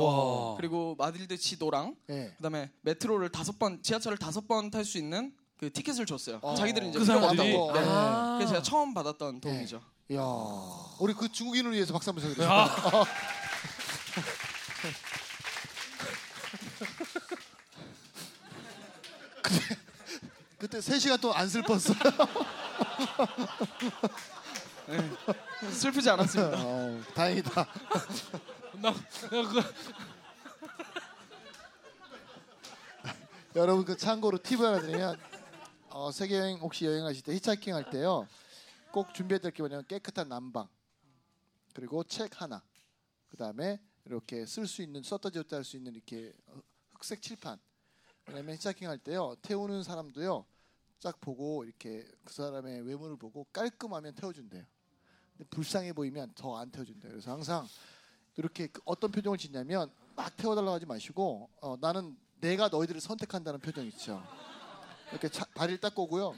와. 0.52 0.56
그리고 0.58 0.96
마드리드 0.98 1.38
지도랑 1.38 1.96
네. 2.08 2.34
그다음에 2.38 2.72
메트로를 2.82 3.30
다섯 3.30 3.58
번 3.60 3.82
지하철을 3.82 4.18
다섯 4.18 4.48
번 4.48 4.70
탈 4.70 4.84
수 4.86 4.98
있는 4.98 5.34
그 5.58 5.72
티켓을 5.72 6.06
줬어요. 6.06 6.40
어. 6.42 6.56
자기들은 6.56 6.90
이제 6.90 7.00
그 7.00 7.06
필요가 7.06 7.22
사람들이? 7.30 7.56
없다고. 7.56 7.80
네. 7.80 7.86
아. 7.90 8.36
그래서 8.38 8.54
제가 8.54 8.64
처음 8.64 8.94
받았던 8.94 9.40
도움이죠. 9.40 9.82
야, 10.12 10.20
우리 11.00 11.14
그 11.14 11.32
중국인을 11.32 11.72
위해서 11.72 11.94
박수 11.94 12.10
한번 12.10 12.24
쳐드립니다. 12.24 12.54
아, 12.54 13.06
그때 20.60 20.80
3시간 20.80 21.22
동안 21.22 21.38
안 21.40 21.48
슬펐어요. 21.48 21.96
슬프지 25.72 26.10
않았습니다. 26.10 26.58
어, 26.62 27.02
다행이다. 27.14 27.66
나, 28.74 28.92
나 28.92 28.98
그, 29.30 29.64
여러분 33.56 33.86
그 33.86 33.96
참고로 33.96 34.38
팁 34.44 34.60
하나 34.60 34.82
드리면 34.82 35.18
어, 35.90 36.12
세계 36.12 36.38
여행 36.38 36.58
혹시 36.58 36.86
여행하실 36.86 37.24
때 37.24 37.34
히치하이킹 37.36 37.74
할 37.76 37.90
때요 37.90 38.28
꼭 38.94 39.12
준비해야 39.14 39.40
될 39.40 39.52
게 39.52 39.64
뭐냐면 39.64 39.86
깨끗한 39.88 40.30
난방 40.30 40.70
그리고 41.74 42.04
책 42.04 42.40
하나 42.40 42.64
그 43.28 43.36
다음에 43.38 43.82
이렇게 44.06 44.46
쓸 44.46 44.68
수 44.68 44.84
있는 44.84 45.02
썼다 45.02 45.32
지웠다 45.32 45.56
할 45.58 45.64
수 45.64 45.78
있는 45.78 45.96
이렇게 45.96 46.32
어, 46.46 46.62
흑색 46.94 47.22
칠판 47.24 47.60
왜냐면 48.28 48.54
히치하이킹 48.56 48.88
할 48.88 49.00
때요 49.00 49.36
태우는 49.42 49.82
사람도요 49.82 50.46
쫙 51.00 51.20
보고 51.20 51.64
이렇게 51.66 52.08
그 52.24 52.34
사람의 52.34 52.82
외모를 52.84 53.18
보고 53.18 53.46
깔끔하면 53.52 54.14
태워준대요 54.14 54.64
근데 55.38 55.50
불쌍해 55.50 55.94
보이면 55.94 56.34
더 56.36 56.56
안 56.58 56.70
태워준대요 56.70 57.12
그래서 57.12 57.32
항상 57.32 57.68
이렇게 58.36 58.68
그 58.68 58.80
어떤 58.86 59.12
표정을 59.12 59.40
짓냐면 59.40 59.92
막 60.16 60.38
태워달라고 60.38 60.76
하지 60.76 60.86
마시고 60.86 61.50
어, 61.62 61.76
나는 61.82 62.16
내가 62.40 62.68
너희들을 62.68 63.02
선택한다는 63.02 63.60
표정 63.60 63.86
있죠. 63.88 64.22
이렇게 65.12 65.30
차, 65.30 65.46
다리를 65.56 65.80
딱 65.80 65.96
꼬고요. 65.96 66.36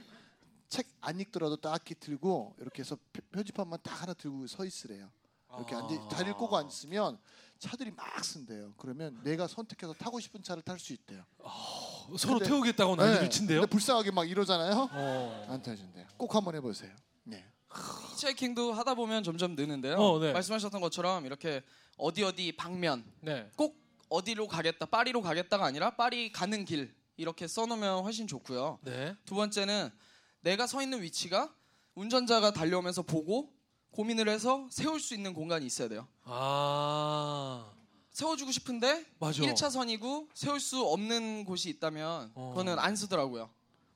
책 0.70 0.88
안 1.02 1.20
읽더라도 1.20 1.56
딱히 1.58 1.94
들고 1.94 2.56
이렇게 2.60 2.82
해서 2.82 2.98
표- 3.14 3.22
표지판만 3.32 3.80
딱 3.84 4.02
하나 4.02 4.14
들고 4.14 4.48
서 4.48 4.66
있으래요. 4.66 5.08
이렇게 5.56 5.76
아. 5.76 5.80
앉아 5.80 6.08
다리를 6.10 6.34
꼬고 6.34 6.58
앉으면 6.58 7.20
차들이 7.60 7.92
막 7.92 8.24
쓴대요. 8.26 8.74
그러면 8.78 9.22
내가 9.24 9.48
선택해서 9.48 9.94
타고 9.94 10.20
싶은 10.20 10.42
차를 10.42 10.64
탈 10.64 10.80
수 10.80 10.92
있대요. 10.94 11.24
서로 12.18 12.40
근데- 12.40 12.46
태우겠다고 12.46 12.96
난리를 12.96 13.22
네. 13.22 13.30
친대요. 13.30 13.62
근데 13.62 13.70
불쌍하게 13.72 14.12
막 14.12 14.28
이러잖아요. 14.30 14.90
어. 14.92 15.46
안 15.48 15.62
태워준대요. 15.62 16.08
꼭 16.18 16.34
한번 16.36 16.56
해보세요. 16.56 16.92
네. 17.24 17.46
히치하이킹도 18.14 18.74
하다 18.74 18.96
보면 18.96 19.24
점점 19.24 19.56
느는데요. 19.56 19.98
어, 19.98 20.20
네. 20.20 20.34
말씀하셨던 20.34 20.82
것처럼 20.82 21.26
이렇게 21.28 21.62
어디 21.98 22.24
어디 22.24 22.52
방면 22.56 23.06
네. 23.22 23.50
꼭 23.56 23.76
어디로 24.10 24.48
가겠다, 24.48 24.86
파리로 24.88 25.22
가겠다가 25.22 25.66
아니라 25.66 25.96
파리 25.96 26.32
가는 26.32 26.66
길 26.66 26.94
이렇게 27.18 27.48
써놓으면 27.48 28.04
훨씬 28.04 28.28
좋고요. 28.28 28.80
네. 28.82 29.16
두 29.26 29.36
번째는 29.36 29.90
내가 30.46 30.68
서 30.68 30.82
있는 30.84 31.02
위치가 31.02 31.52
운전자가 31.96 32.54
달려오면서 32.54 33.02
보고 33.02 33.52
고민을 33.90 34.30
해서 34.30 34.68
세울 34.70 35.00
수 35.00 35.16
있는 35.16 35.34
공간이 35.34 35.66
있어야 35.66 35.88
돼요. 35.90 36.08
아. 36.24 37.72
세워주고 38.12 38.52
싶은데 38.52 39.06
맞아. 39.20 39.42
1차선이고 39.42 40.28
세울 40.36 40.60
수 40.60 40.86
없는 40.86 41.46
곳이 41.46 41.70
있다면 41.70 42.32
어. 42.36 42.50
그거는 42.50 42.78
안 42.78 42.96
쓰더라고요. 42.96 43.50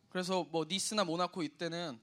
그래서 0.10 0.44
뭐 0.50 0.66
니스나 0.68 1.04
모나코 1.04 1.44
이때는 1.44 2.00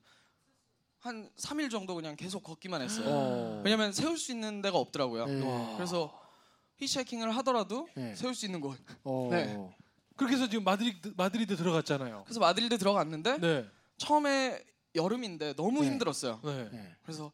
한 1.00 1.28
3일 1.36 1.68
정도 1.68 1.96
그냥 1.96 2.14
계속 2.14 2.44
걷기만 2.44 2.82
했어요. 2.82 3.04
어. 3.08 3.62
왜냐면 3.64 3.92
세울 3.92 4.16
수 4.16 4.30
있는 4.30 4.62
데가 4.62 4.78
없더라고요. 4.78 5.26
네. 5.26 5.44
와. 5.44 5.76
그래서 5.76 6.16
히치하이킹을 6.76 7.34
하더라도 7.38 7.88
네. 7.96 8.14
세울 8.14 8.36
수 8.36 8.46
있는 8.46 8.60
곳. 8.60 8.78
어. 9.02 9.28
네. 9.32 9.58
그렇게 10.14 10.36
해서 10.36 10.48
지금 10.48 10.62
마드리드 10.62 11.14
마드리드 11.16 11.56
들어갔잖아요. 11.56 12.22
그래서 12.24 12.38
마드리드 12.38 12.78
들어갔는데 12.78 13.38
네. 13.38 13.75
처음에 13.98 14.62
여름인데 14.94 15.54
너무 15.54 15.82
네. 15.82 15.88
힘들었어요. 15.88 16.40
네. 16.44 16.68
네. 16.72 16.96
그래서 17.02 17.30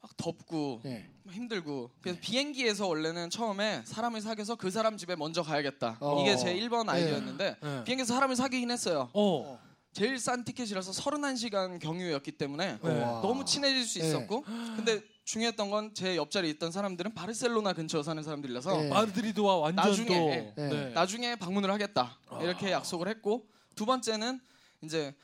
막 0.00 0.16
덥고 0.16 0.80
네. 0.84 1.08
막 1.24 1.34
힘들고 1.34 1.90
그래서 2.00 2.18
비행기에서 2.20 2.86
원래는 2.86 3.30
처음에 3.30 3.82
사람을 3.84 4.20
사귀어서 4.20 4.54
그 4.56 4.70
사람 4.70 4.96
집에 4.96 5.16
먼저 5.16 5.42
가야겠다. 5.42 5.98
어. 6.00 6.22
이게 6.22 6.36
제 6.36 6.54
1번 6.54 6.88
아이디어였는데 6.88 7.56
네. 7.60 7.84
비행기에서 7.84 8.14
사람을 8.14 8.36
사귀긴 8.36 8.70
했어요. 8.70 9.10
어. 9.14 9.58
제일 9.92 10.18
싼 10.18 10.44
티켓이라서 10.44 10.92
31시간 10.92 11.80
경유였기 11.80 12.32
때문에 12.32 12.78
네. 12.82 13.02
와. 13.02 13.20
너무 13.22 13.44
친해질 13.44 13.84
수 13.84 13.98
네. 13.98 14.06
있었고 14.08 14.42
근데 14.42 15.00
중요했던 15.24 15.70
건 15.70 15.94
제 15.94 16.16
옆자리에 16.16 16.50
있던 16.52 16.70
사람들은 16.70 17.14
바르셀로나 17.14 17.72
근처 17.72 18.02
사는 18.02 18.22
사람들이라서 18.22 18.76
네. 18.82 18.88
마드리드와 18.90 19.56
완전 19.56 19.88
나중에, 19.88 20.52
또 20.54 20.60
네. 20.60 20.68
네. 20.68 20.90
나중에 20.90 21.34
방문을 21.36 21.70
하겠다 21.70 22.18
이렇게 22.42 22.70
약속을 22.70 23.08
했고 23.08 23.48
두 23.74 23.86
번째는 23.86 24.38
이제 24.82 25.14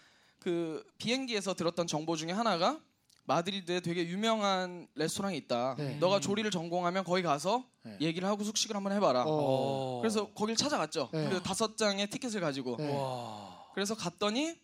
그 0.43 0.83
비행기에서 0.99 1.55
들었던 1.55 1.87
정보 1.87 2.17
중에 2.17 2.33
하나가 2.33 2.81
마드리드에 3.27 3.79
되게 3.79 4.09
유명한 4.09 4.89
레스토랑이 4.97 5.37
있다. 5.39 5.77
네. 5.79 5.97
너가 5.99 6.19
조리를 6.19 6.51
전공하면 6.51 7.05
거기 7.05 7.23
가서 7.23 7.65
네. 7.85 7.97
얘기를 8.01 8.27
하고 8.29 8.43
숙식을 8.43 8.75
한번 8.75 8.93
해봐라. 8.93 9.23
어. 9.25 10.01
그래서 10.01 10.33
거길 10.33 10.57
찾아갔죠. 10.57 11.11
네. 11.13 11.31
그 11.31 11.41
다섯 11.41 11.77
장의 11.77 12.09
티켓을 12.11 12.41
가지고 12.41 12.77
네. 12.77 12.93
와. 12.93 13.67
그래서 13.75 13.95
갔더니 13.95 14.59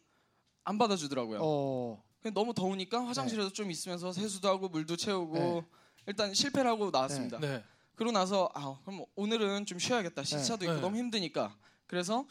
안 0.64 0.78
받아주더라고요. 0.78 1.38
어. 1.40 2.02
근데 2.20 2.34
너무 2.34 2.52
더우니까 2.52 3.06
화장실에서 3.06 3.50
좀 3.50 3.70
있으면서 3.70 4.10
세수도 4.10 4.48
하고 4.48 4.68
물도 4.68 4.96
채우고 4.96 5.34
네. 5.38 5.64
일단 6.08 6.34
실패를 6.34 6.68
하고 6.68 6.90
나왔습니다. 6.90 7.38
네. 7.38 7.62
그러고 7.94 8.10
나서 8.10 8.50
아 8.54 8.76
그럼 8.84 9.04
오늘은 9.14 9.66
좀 9.66 9.78
쉬어야겠다. 9.78 10.24
시차도 10.24 10.64
있고 10.64 10.74
네. 10.74 10.80
너무 10.80 10.96
힘드니까. 10.96 11.56
그래서 11.86 12.26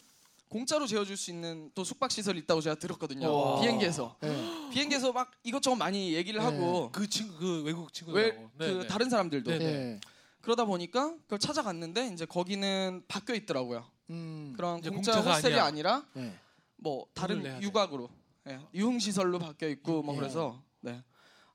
공짜로 0.49 0.87
재워줄 0.87 1.17
수 1.17 1.29
있는 1.31 1.71
또 1.75 1.83
숙박 1.83 2.11
시설이 2.11 2.39
있다고 2.39 2.61
제가 2.61 2.75
들었거든요. 2.75 3.31
와. 3.33 3.61
비행기에서 3.61 4.15
네. 4.21 4.69
비행기에서 4.71 5.11
막 5.11 5.31
이것저것 5.43 5.75
많이 5.75 6.13
얘기를 6.13 6.39
네. 6.39 6.45
하고 6.45 6.89
그 6.91 7.07
친구 7.07 7.37
그 7.37 7.63
외국 7.63 7.83
왜 7.83 7.87
친구들하고. 7.91 8.49
그 8.57 8.63
네, 8.63 8.73
네. 8.79 8.87
다른 8.87 9.09
사람들도 9.09 9.51
네. 9.51 9.57
네. 9.59 9.99
그러다 10.41 10.63
보니까 10.65 11.13
그걸 11.23 11.39
찾아갔는데 11.39 12.07
이제 12.13 12.25
거기는 12.25 13.03
바뀌어 13.07 13.35
있더라고요. 13.35 13.85
음. 14.09 14.53
그런 14.55 14.79
공짜 14.81 15.19
호스텔이 15.19 15.55
아니야. 15.55 15.65
아니라 15.65 16.05
네. 16.13 16.33
뭐 16.77 17.07
다른 17.13 17.43
돼. 17.43 17.59
유곽으로 17.61 18.09
예, 18.47 18.59
유흥 18.73 18.99
시설로 18.99 19.39
바뀌어 19.39 19.67
있고 19.69 20.01
뭐 20.03 20.13
네. 20.13 20.19
그래서 20.21 20.63
네. 20.79 21.03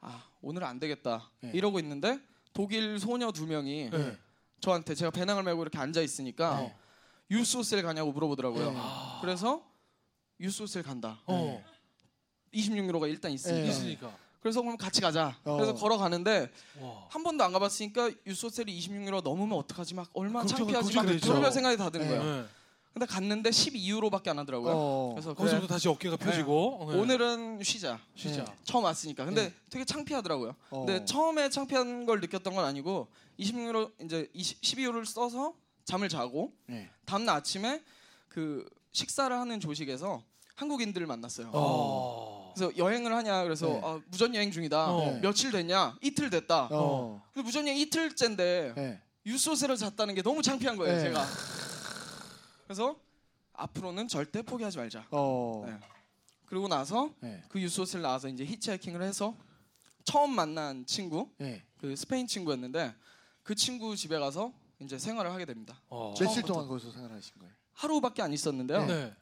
아 0.02 0.22
오늘 0.42 0.64
안 0.64 0.78
되겠다 0.78 1.31
네. 1.40 1.52
이러고 1.55 1.78
있는데 1.78 2.20
독일 2.52 2.98
소녀 2.98 3.33
두 3.33 3.46
명이 3.46 3.88
네. 3.90 4.18
저한테 4.61 4.94
제가 4.94 5.11
배낭을 5.11 5.44
메고 5.44 5.62
이렇게 5.62 5.78
앉아 5.78 6.02
있으니까 6.02 6.61
네. 6.61 6.76
유스 7.33 7.57
호스텔 7.57 7.83
가냐고 7.83 8.12
물어보더라고요. 8.12 8.73
네. 8.73 8.79
그래서 9.23 9.62
유스 10.38 10.62
호스텔 10.62 10.83
간다. 10.83 11.18
어. 11.27 11.64
26유로가 12.53 13.09
일단 13.09 13.33
있으니까. 13.33 13.62
네. 13.62 13.68
있으니까. 13.71 14.14
그래서 14.40 14.61
그럼 14.61 14.77
같이 14.77 15.01
가자. 15.01 15.38
어. 15.45 15.55
그래서 15.57 15.73
걸어가는데 15.75 16.51
와. 16.81 17.07
한 17.09 17.23
번도 17.23 17.42
안 17.42 17.53
가봤으니까 17.53 18.11
유스 18.27 18.47
호스텔이 18.47 18.79
26유로 18.79 19.23
넘으면 19.23 19.57
어떡하지? 19.59 19.95
막 19.95 20.11
얼마나 20.12 20.40
걱정- 20.40 20.59
창피하지? 20.59 20.95
막 20.95 21.03
걱정되죠. 21.03 21.33
별별 21.33 21.53
생각이 21.53 21.77
다 21.79 21.88
드는 21.90 22.07
네. 22.09 22.18
거예요. 22.18 22.42
네. 22.42 22.49
근데 22.92 23.07
갔는데 23.07 23.49
12유로밖에 23.49 24.29
안 24.29 24.38
하더라고요. 24.40 24.73
어. 24.75 25.11
그래서 25.14 25.33
그래, 25.33 25.38
거기서부터 25.38 25.73
다시 25.75 25.88
어깨가 25.88 26.18
펴지고 26.18 26.88
네. 26.92 26.99
오늘은 26.99 27.62
쉬자. 27.62 27.99
쉬자. 28.14 28.45
네. 28.45 28.53
처음 28.64 28.85
왔으니까. 28.85 29.25
근데 29.25 29.49
네. 29.49 29.55
되게 29.71 29.87
창피하더라고요. 29.87 30.55
어. 30.68 30.85
근데 30.85 31.03
처음에 31.07 31.49
창피한 31.49 32.05
걸 32.05 32.21
느꼈던 32.21 32.55
건 32.55 32.66
아니고 32.66 33.09
20유로 33.40 33.92
이제 34.05 34.29
20, 34.35 34.61
12유로를 34.61 35.07
써서 35.07 35.55
잠을 35.85 36.09
자고 36.09 36.53
네. 36.66 36.90
다음 37.05 37.25
날 37.25 37.37
아침에 37.37 37.83
그 38.29 38.68
식사를 38.92 39.35
하는 39.37 39.61
조식에서 39.61 40.23
한국인들을 40.55 41.07
만났어요. 41.07 41.51
어. 41.53 42.53
그래서 42.55 42.77
여행을 42.77 43.14
하냐 43.14 43.42
그래서 43.45 43.66
네. 43.66 43.81
아, 43.83 44.01
무전 44.07 44.35
여행 44.35 44.51
중이다. 44.51 44.92
어. 44.92 45.18
며칠 45.21 45.51
됐냐? 45.51 45.97
이틀 46.03 46.31
됐다. 46.31 46.68
어. 46.71 47.23
근데 47.33 47.45
무전 47.45 47.66
여행 47.66 47.79
이틀째인데 47.79 48.75
네. 48.77 49.01
유소세를 49.25 49.77
잤다는 49.77 50.14
게 50.14 50.23
너무 50.23 50.42
창피한 50.42 50.77
거예요, 50.77 50.97
네. 50.97 51.03
제가. 51.03 51.25
그래서 52.64 52.97
앞으로는 53.55 54.09
절대 54.09 54.42
포기하지 54.42 54.79
말자. 54.79 55.07
어. 55.11 55.64
네. 55.66 55.79
그러고 56.47 56.68
나서 56.68 57.11
네. 57.21 57.42
그 57.49 57.61
유소스를 57.61 58.03
나와서 58.03 58.29
이제 58.29 58.45
히치하이킹을 58.45 59.03
해서 59.03 59.35
처음 60.05 60.35
만난 60.35 60.85
친구, 60.85 61.29
네. 61.38 61.62
그 61.79 61.97
스페인 61.97 62.27
친구였는데 62.27 62.95
그 63.42 63.55
친구 63.55 63.97
집에 63.97 64.18
가서 64.18 64.53
이제 64.85 64.99
생활을 64.99 65.33
하게 65.33 65.45
됩니다. 65.45 65.81
어. 65.88 66.14
며칠. 66.18 66.42
동안 66.42 66.66
거기서 66.66 66.92
생활하신 66.92 67.35
거예요? 67.38 67.53
하루밖에 67.73 68.23
안 68.23 68.33
있었는데요. 68.33 68.87
네. 68.87 69.12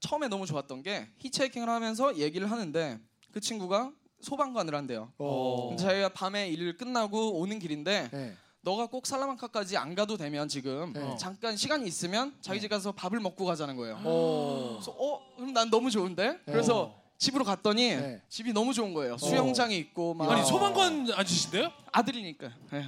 처음에 0.00 0.28
너무 0.28 0.46
좋았던 0.46 0.82
게 0.82 1.08
히치하이킹을 1.18 1.68
하면서 1.68 2.16
얘기를 2.16 2.50
하는데 2.50 2.98
그 3.32 3.40
친구가 3.40 3.92
소방관을 4.20 4.74
한대요. 4.74 5.12
어. 5.18 5.68
근데 5.68 5.82
자기가 5.82 6.08
밤에 6.10 6.48
일 6.48 6.76
끝나고 6.76 7.38
오는 7.38 7.58
길인데 7.58 8.10
네. 8.12 8.36
너가 8.60 8.86
꼭 8.86 9.06
살라만카까지 9.06 9.76
안 9.76 9.94
가도 9.94 10.16
되면 10.16 10.48
지금 10.48 10.92
네. 10.92 11.16
잠깐 11.18 11.56
시간이 11.56 11.86
있으면 11.86 12.36
자기 12.40 12.60
집 12.60 12.68
가서 12.68 12.92
밥을 12.92 13.18
먹고 13.20 13.44
가자는 13.44 13.76
거예요. 13.76 14.00
어. 14.04 14.70
그래서 14.74 14.92
어 14.92 15.20
그럼 15.36 15.52
난 15.52 15.70
너무 15.70 15.90
좋은데 15.90 16.38
그래서 16.44 16.94
집으로 17.18 17.44
갔더니 17.44 17.96
네. 17.96 18.22
집이 18.28 18.52
너무 18.52 18.72
좋은 18.72 18.94
거예요. 18.94 19.16
수영장이 19.18 19.76
있고 19.78 20.14
막 20.14 20.30
아니 20.30 20.42
어. 20.42 20.44
소방관 20.44 21.12
아저씨인데요? 21.12 21.70
아들이니까. 21.90 22.50
네. 22.72 22.86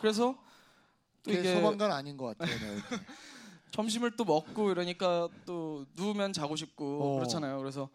그래서 0.00 0.36
또 1.22 1.30
이게 1.30 1.54
소방관 1.54 1.92
아닌 1.92 2.16
것 2.16 2.36
같아요. 2.36 2.58
네. 2.58 2.76
점심을 3.72 4.16
또 4.16 4.24
먹고 4.24 4.70
이러니까 4.70 5.28
또 5.44 5.84
누우면 5.94 6.32
자고 6.32 6.56
싶고 6.56 7.02
어. 7.02 7.14
그렇잖아요. 7.16 7.58
그래서 7.58 7.88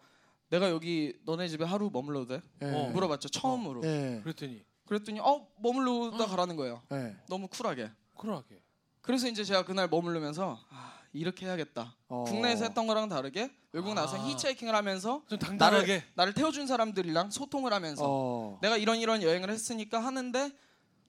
내가 0.50 0.70
여기 0.70 1.18
너네 1.24 1.48
집에 1.48 1.64
하루 1.64 1.90
머물러도 1.92 2.28
돼? 2.28 2.42
네. 2.60 2.72
어. 2.72 2.90
물어봤죠. 2.90 3.28
처음으로. 3.28 3.80
네. 3.80 4.20
그랬더니 4.22 4.64
그랬더니 4.86 5.20
어 5.20 5.46
머물러다 5.58 6.26
가라는 6.26 6.56
거예요. 6.56 6.82
네. 6.90 7.16
너무 7.28 7.48
쿨하게. 7.48 7.90
쿨하게. 8.14 8.60
그래서 9.00 9.28
이제 9.28 9.44
제가 9.44 9.64
그날 9.64 9.88
머물르면서 9.88 10.58
아, 10.70 10.94
이렇게 11.12 11.46
해야겠다. 11.46 11.94
어. 12.08 12.24
국내에서 12.24 12.64
했던 12.64 12.86
거랑 12.86 13.08
다르게 13.08 13.50
외국 13.72 13.92
나와서 13.94 14.16
아. 14.16 14.26
히치하이킹을 14.26 14.74
하면서 14.74 15.22
좀 15.28 15.38
나를 15.38 15.58
당당하게. 15.58 16.04
나를 16.14 16.32
태워준 16.32 16.66
사람들이랑 16.66 17.30
소통을 17.30 17.72
하면서 17.72 18.04
어. 18.06 18.58
내가 18.62 18.76
이런 18.76 18.98
이런 18.98 19.22
여행을 19.22 19.50
했으니까 19.50 20.00
하는데 20.00 20.52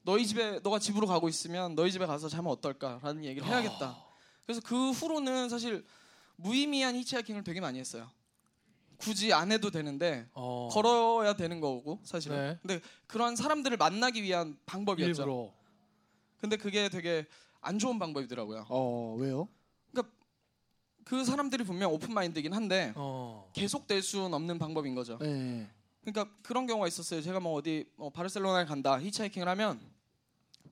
너희 0.06 0.26
집에 0.26 0.60
너가 0.60 0.80
집으로 0.80 1.08
가고 1.08 1.28
있으면 1.28 1.76
너희 1.76 1.92
집에 1.92 2.06
가서 2.06 2.30
자면 2.30 2.52
어떨까라는 2.52 3.26
얘기를 3.26 3.48
해야겠다. 3.48 3.98
그래서 4.46 4.62
그 4.64 4.92
후로는 4.92 5.50
사실 5.50 5.84
무의미한 6.38 6.96
히치하이킹을 6.96 7.44
되게 7.44 7.60
많이 7.60 7.80
했어요. 7.80 8.10
굳이 8.98 9.34
안 9.34 9.52
해도 9.52 9.72
되는데 9.72 10.30
어. 10.34 10.70
걸어야 10.72 11.34
되는 11.36 11.60
거고 11.60 12.00
사실은. 12.04 12.38
네. 12.38 12.60
근데 12.62 12.82
그런 13.08 13.36
사람들을 13.36 13.76
만나기 13.78 14.24
위한 14.24 14.58
방법이었죠. 14.66 15.24
일부러. 15.24 15.52
근데 16.40 16.56
그게 16.56 16.88
되게 16.88 17.26
안 17.60 17.80
좋은 17.80 18.00
방법이더라고요. 18.00 18.68
어. 18.70 19.16
왜요? 19.20 19.50
그 21.06 21.24
사람들이 21.24 21.64
분명 21.64 21.94
오픈 21.94 22.14
마인드긴 22.14 22.52
한데 22.52 22.92
어. 22.96 23.48
계속 23.54 23.86
될 23.86 24.02
수는 24.02 24.34
없는 24.34 24.58
방법인 24.58 24.96
거죠. 24.96 25.20
네. 25.20 25.70
그러니까 26.06 26.34
그런 26.44 26.68
경우가 26.68 26.88
있었어요. 26.88 27.22
제가 27.22 27.40
뭐 27.40 27.54
어디 27.54 27.86
뭐 27.96 28.10
바르셀로나에 28.12 28.66
간다 28.66 29.00
히치하이킹을 29.02 29.48
하면 29.50 29.80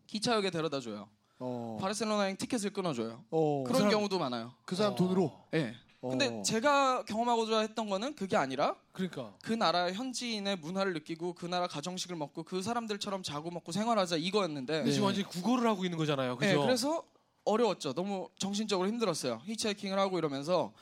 기차역에 0.07 0.51
데려다 0.51 0.79
줘요. 0.79 1.09
어. 1.39 1.77
바르셀로나 1.81 2.23
여행 2.23 2.37
티켓을 2.37 2.71
끊어줘요. 2.71 3.23
어. 3.31 3.63
그런 3.65 3.79
사람- 3.79 3.91
경우도 3.91 4.19
많아요. 4.19 4.53
그 4.65 4.75
사람 4.75 4.93
어. 4.93 4.95
돈으로. 4.95 5.33
예. 5.55 5.73
근데 6.01 6.27
어. 6.27 6.41
제가 6.43 7.05
경험하고자 7.05 7.59
했던 7.61 7.89
거는 7.89 8.15
그게 8.15 8.35
아니라 8.35 8.75
그러니까. 8.91 9.33
그 9.41 9.53
나라 9.53 9.89
현지인의 9.91 10.57
문화를 10.57 10.91
느끼고 10.93 11.33
그 11.33 11.45
나라 11.45 11.65
가정식을 11.67 12.17
먹고 12.17 12.43
그 12.43 12.61
사람들처럼 12.61 13.23
자고 13.23 13.49
먹고 13.49 13.71
생활하자 13.71 14.17
이거였는데 14.17 14.73
근데 14.79 14.91
지금 14.91 15.05
완전히 15.05 15.25
국어를 15.27 15.67
하고 15.67 15.85
있는 15.85 15.97
거잖아요. 15.97 16.37
네, 16.39 16.47
그죠? 16.49 16.61
그래서 16.61 17.03
어려웠죠. 17.45 17.93
너무 17.93 18.29
정신적으로 18.37 18.87
힘들었어요. 18.89 19.41
히치하이킹을 19.45 19.97
하고 19.97 20.17
이러면서 20.17 20.73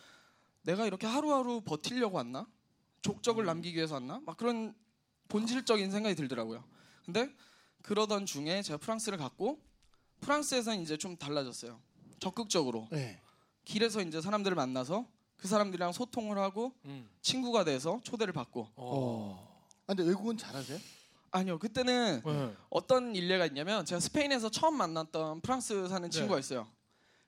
내가 0.63 0.87
이렇게 0.87 1.05
하루하루 1.05 1.61
버티려고 1.61 2.17
왔나? 2.17 2.47
족적을 3.01 3.45
남기기 3.45 3.75
위해서 3.77 3.95
왔나? 3.95 4.21
막 4.25 4.37
그런 4.37 4.73
본질적인 5.27 5.91
생각이 5.91 6.15
들더라고요. 6.15 6.63
근데 7.05 7.29
그러던 7.83 8.25
중에 8.25 8.61
제가 8.61 8.77
프랑스를 8.77 9.17
갔고 9.17 9.59
프랑스에서는 10.21 10.81
이제 10.81 10.97
좀 10.97 11.17
달라졌어요. 11.17 11.79
적극적으로 12.19 12.87
네. 12.91 13.19
길에서 13.65 14.01
이제 14.01 14.21
사람들을 14.21 14.55
만나서 14.55 15.07
그 15.37 15.47
사람들이랑 15.47 15.91
소통을 15.93 16.37
하고 16.37 16.71
음. 16.85 17.09
친구가 17.21 17.63
돼서 17.63 17.99
초대를 18.03 18.33
받고 18.33 18.61
어. 18.61 18.71
어. 18.75 19.65
아, 19.87 19.95
근데 19.95 20.03
외국은 20.03 20.37
잘하세요? 20.37 20.77
아니요 21.31 21.57
그때는 21.57 22.21
네. 22.23 22.55
어떤 22.69 23.15
일례가 23.15 23.45
있냐면 23.47 23.85
제가 23.85 23.99
스페인에서 23.99 24.49
처음 24.51 24.75
만났던 24.75 25.41
프랑스 25.41 25.87
사는 25.87 26.07
친구가 26.11 26.37
있어요. 26.39 26.67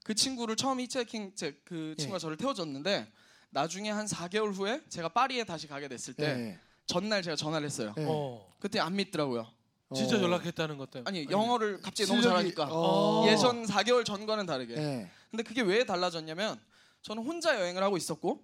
그 0.03 0.13
친구를 0.13 0.55
처음 0.57 0.79
히치하이킹 0.81 1.33
제- 1.35 1.59
그 1.63 1.95
친구가 1.97 2.17
예. 2.17 2.19
저를 2.19 2.37
태워줬는데 2.37 3.11
나중에 3.53 3.91
한 3.91 4.05
4개월 4.07 4.51
후에 4.53 4.81
제가 4.89 5.09
파리에 5.09 5.43
다시 5.43 5.67
가게 5.67 5.87
됐을 5.87 6.13
때 6.15 6.33
네. 6.35 6.59
전날 6.87 7.21
제가 7.21 7.35
전화를 7.35 7.65
했어요. 7.67 7.93
네. 7.95 8.05
어. 8.07 8.51
그때 8.59 8.79
안 8.79 8.95
믿더라고요. 8.95 9.47
진짜 9.95 10.17
어. 10.17 10.21
연락했다는 10.21 10.77
것 10.79 10.89
때문에. 10.89 11.07
아니 11.07 11.31
영어를 11.31 11.79
갑자기 11.81 12.09
너무 12.09 12.19
실력이- 12.19 12.23
잘하니까 12.23 12.67
어. 12.71 13.25
예전 13.27 13.63
4개월 13.65 14.03
전과는 14.03 14.47
다르게. 14.47 14.75
네. 14.75 15.11
근데 15.29 15.43
그게 15.43 15.61
왜 15.61 15.85
달라졌냐면 15.85 16.59
저는 17.03 17.23
혼자 17.23 17.59
여행을 17.59 17.83
하고 17.83 17.95
있었고 17.95 18.43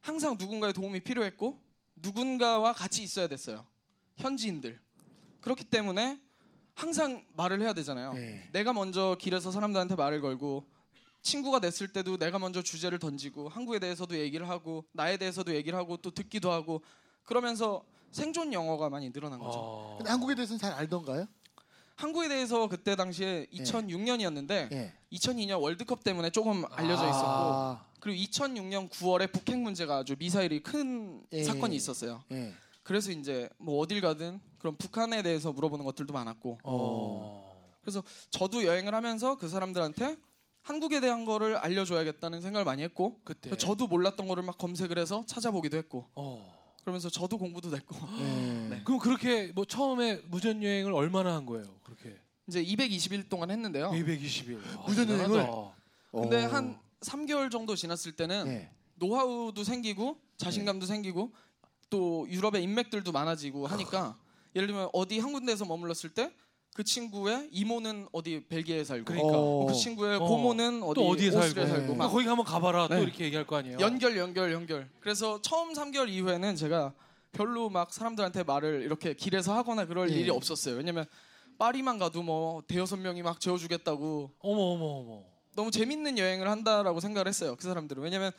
항상 0.00 0.36
누군가의 0.38 0.72
도움이 0.72 1.00
필요했고 1.00 1.60
누군가와 1.96 2.72
같이 2.72 3.02
있어야 3.02 3.26
됐어요. 3.28 3.66
현지인들. 4.16 4.80
그렇기 5.42 5.64
때문에 5.64 6.18
항상 6.74 7.24
말을 7.34 7.60
해야 7.60 7.74
되잖아요. 7.74 8.14
네. 8.14 8.48
내가 8.52 8.72
먼저 8.72 9.16
길에서 9.20 9.50
사람들한테 9.50 9.94
말을 9.94 10.20
걸고 10.22 10.66
친구가 11.26 11.58
됐을 11.58 11.88
때도 11.88 12.16
내가 12.16 12.38
먼저 12.38 12.62
주제를 12.62 13.00
던지고 13.00 13.48
한국에 13.48 13.80
대해서도 13.80 14.16
얘기를 14.16 14.48
하고 14.48 14.84
나에 14.92 15.16
대해서도 15.16 15.54
얘기를 15.54 15.76
하고 15.76 15.96
또 15.96 16.12
듣기도 16.12 16.52
하고 16.52 16.82
그러면서 17.24 17.84
생존 18.12 18.52
영어가 18.52 18.88
많이 18.88 19.12
늘어난 19.12 19.40
거죠. 19.40 19.58
어. 19.58 19.94
근데 19.98 20.10
한국에 20.10 20.36
대해서는 20.36 20.60
잘 20.60 20.72
알던가요? 20.72 21.26
한국에 21.96 22.28
대해서 22.28 22.68
그때 22.68 22.94
당시에 22.94 23.46
2006년이었는데 23.52 24.68
네. 24.70 24.94
2002년 25.12 25.60
월드컵 25.60 26.04
때문에 26.04 26.30
조금 26.30 26.64
알려져 26.70 27.08
있었고 27.08 27.26
아. 27.26 27.86
그리고 27.98 28.22
2006년 28.22 28.88
9월에 28.88 29.32
북핵 29.32 29.58
문제가 29.58 29.96
아주 29.96 30.14
미사일이 30.18 30.62
큰 30.62 31.24
예. 31.32 31.42
사건이 31.42 31.74
있었어요. 31.74 32.22
네. 32.28 32.52
그래서 32.84 33.10
이제 33.10 33.48
뭐 33.58 33.78
어딜 33.80 34.00
가든 34.00 34.40
그런 34.58 34.76
북한에 34.76 35.22
대해서 35.22 35.52
물어보는 35.52 35.84
것들도 35.84 36.12
많았고 36.12 36.58
어. 36.62 37.56
저도 38.30 38.64
여행을 38.64 38.94
하면서 38.94 39.36
그 39.36 39.48
사람들한테 39.48 40.16
한국에 40.66 40.98
대한 40.98 41.24
거를 41.24 41.56
알려줘야겠다는 41.56 42.40
생각을 42.40 42.64
많이 42.64 42.82
했고 42.82 43.20
그때. 43.22 43.56
저도 43.56 43.86
몰랐던 43.86 44.26
거를 44.26 44.42
막 44.42 44.58
검색을 44.58 44.98
해서 44.98 45.24
찾아보기도 45.24 45.76
했고 45.76 46.08
어. 46.16 46.74
그러면서 46.80 47.08
저도 47.08 47.38
공부도 47.38 47.70
됐고 47.70 47.94
네. 48.18 48.66
네. 48.70 48.82
그럼 48.84 48.98
그렇게 48.98 49.52
뭐 49.54 49.64
처음에 49.64 50.16
무전 50.26 50.64
여행을 50.64 50.92
얼마나 50.92 51.36
한 51.36 51.46
거예요? 51.46 51.66
그렇게. 51.84 52.18
이제 52.48 52.64
220일 52.64 53.28
동안 53.28 53.52
했는데요. 53.52 53.90
220일. 53.92 54.58
무전 54.88 55.08
여행을? 55.08 55.46
근데 56.10 56.44
어. 56.44 56.48
한 56.48 56.80
3개월 57.00 57.48
정도 57.48 57.76
지났을 57.76 58.16
때는 58.16 58.44
네. 58.46 58.70
노하우도 58.96 59.62
생기고 59.62 60.18
자신감도 60.36 60.84
생기고 60.86 61.32
또 61.90 62.26
유럽의 62.28 62.64
인맥들도 62.64 63.12
많아지고 63.12 63.68
하니까 63.68 64.18
예를 64.56 64.66
들면 64.66 64.88
어디 64.92 65.20
한 65.20 65.32
군데에서 65.32 65.64
머물렀을 65.64 66.10
때 66.10 66.32
그 66.76 66.84
친구의 66.84 67.48
이모는 67.52 68.06
어디 68.12 68.44
벨기에 68.50 68.80
에 68.80 68.84
살고 68.84 69.06
그러니까. 69.06 69.32
어. 69.32 69.64
그 69.64 69.72
친구의 69.72 70.16
어. 70.16 70.18
고모는 70.18 70.82
어디 70.82 71.00
또 71.00 71.08
어디에 71.08 71.30
살고. 71.30 71.46
오스트리아에 71.46 71.68
살고 71.68 71.92
네. 71.92 71.96
막 71.96 72.08
거기 72.10 72.26
한번 72.26 72.44
가봐라. 72.44 72.88
네. 72.88 72.96
또 72.98 73.02
이렇게 73.02 73.24
얘기할 73.24 73.46
거 73.46 73.56
아니에요. 73.56 73.78
연결 73.80 74.14
연결 74.18 74.52
연결 74.52 74.86
그래서 75.00 75.40
처음 75.40 75.72
3개월 75.72 76.10
이후에는 76.10 76.54
제가 76.54 76.92
별로 77.32 77.70
막 77.70 77.94
사람들한테 77.94 78.42
말을 78.42 78.82
이렇게 78.82 79.14
길에서 79.14 79.56
하거나 79.56 79.86
그럴 79.86 80.10
예. 80.10 80.16
일이 80.16 80.30
없었어요 80.30 80.76
왜냐면 80.76 81.06
파리만 81.58 81.98
가도 81.98 82.22
뭐 82.22 82.62
대여섯 82.68 82.98
명이 82.98 83.22
막 83.22 83.40
재워주겠다고 83.40 84.32
어머 84.40 84.60
어머 84.60 84.84
어머. 84.84 85.22
너무 85.54 85.70
재밌는 85.70 86.18
여행을 86.18 86.46
한다라고 86.46 87.00
생각을 87.00 87.26
했어요. 87.26 87.56
그 87.56 87.62
사람들은 87.62 88.02
왜냐면 88.02 88.32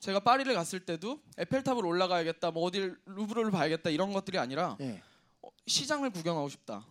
제가 0.00 0.18
파리를 0.18 0.52
갔을 0.52 0.80
때도 0.80 1.20
에펠탑을 1.38 1.86
올라가야겠다, 1.86 2.50
뭐 2.50 2.64
어딜 2.64 2.96
루브르를 3.06 3.52
봐야겠다 3.52 3.90
이런 3.90 4.12
것들이 4.12 4.36
아니라 4.40 4.76
네. 4.80 5.00
어, 5.42 5.48
시장을 5.68 6.10
구경하고 6.10 6.48
싶다. 6.48 6.84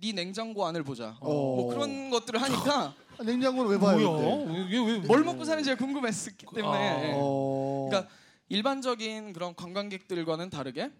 네 0.00 0.12
냉장고 0.12 0.64
안을 0.66 0.82
보자. 0.84 1.16
어. 1.20 1.28
뭐 1.28 1.68
그런 1.68 2.10
것들을 2.10 2.40
하니까 2.40 2.94
아, 3.18 3.22
냉장고를 3.24 3.72
왜 3.72 3.78
봐요? 3.78 3.96
근데? 3.96 4.46
뭐야? 4.46 4.66
이게 4.66 4.78
왜 4.78 4.98
뭘 5.00 5.24
먹고 5.24 5.44
사는지 5.44 5.74
궁금했기 5.74 6.46
때문에. 6.54 6.76
아. 6.76 7.04
예. 7.04 7.12
어... 7.16 7.86
그러니까 7.90 8.10
일반적인 8.48 9.32
그런 9.32 9.54
관광객들과는 9.54 10.50
다르게 10.50 10.90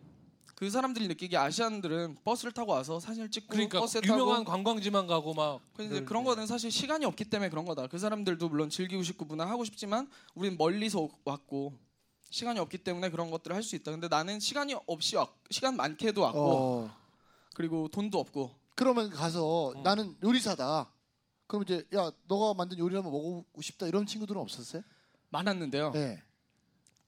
그 0.54 0.68
사람들이 0.68 1.06
느끼기에 1.06 1.38
아시안들은 1.38 2.16
버스를 2.24 2.50
타고 2.52 2.72
와서 2.72 2.98
사진을 2.98 3.30
찍고 3.30 3.46
그러니까 3.48 3.78
버스에 3.78 4.00
유명한 4.04 4.38
타고 4.44 4.50
관광지만 4.50 5.06
가고 5.06 5.32
막 5.32 5.60
근데 5.74 6.02
그런 6.04 6.24
거는 6.24 6.48
사실 6.48 6.72
시간이 6.72 7.04
없기 7.04 7.26
때문에 7.26 7.48
그런 7.48 7.64
거다. 7.64 7.86
그 7.86 7.96
사람들도 7.98 8.48
물론 8.48 8.68
즐기고 8.68 9.04
싶고 9.04 9.24
문화하고 9.24 9.64
싶지만 9.64 10.10
우린 10.34 10.56
멀리서 10.58 11.00
오- 11.02 11.10
왔고 11.24 11.74
시간이 12.30 12.58
없기 12.58 12.78
때문에 12.78 13.08
그런 13.10 13.30
것들을 13.30 13.54
할 13.54 13.62
수 13.62 13.76
있다. 13.76 13.92
근데 13.92 14.08
나는 14.08 14.40
시간이 14.40 14.74
없이 14.86 15.14
왔, 15.14 15.30
시간 15.50 15.76
많게도 15.76 16.20
왔고 16.22 16.40
어... 16.40 16.90
그리고 17.54 17.86
돈도 17.88 18.18
없고 18.18 18.50
그러면 18.78 19.10
가서 19.10 19.72
어. 19.74 19.82
나는 19.82 20.14
요리사다. 20.22 20.88
그럼 21.48 21.64
이제 21.64 21.84
야 21.96 22.12
너가 22.28 22.54
만든 22.54 22.78
요리 22.78 22.94
한번 22.94 23.10
먹어보고 23.12 23.60
싶다 23.60 23.88
이런 23.88 24.06
친구들은 24.06 24.40
없었어요? 24.40 24.82
많았는데요. 25.30 25.90
네. 25.90 26.22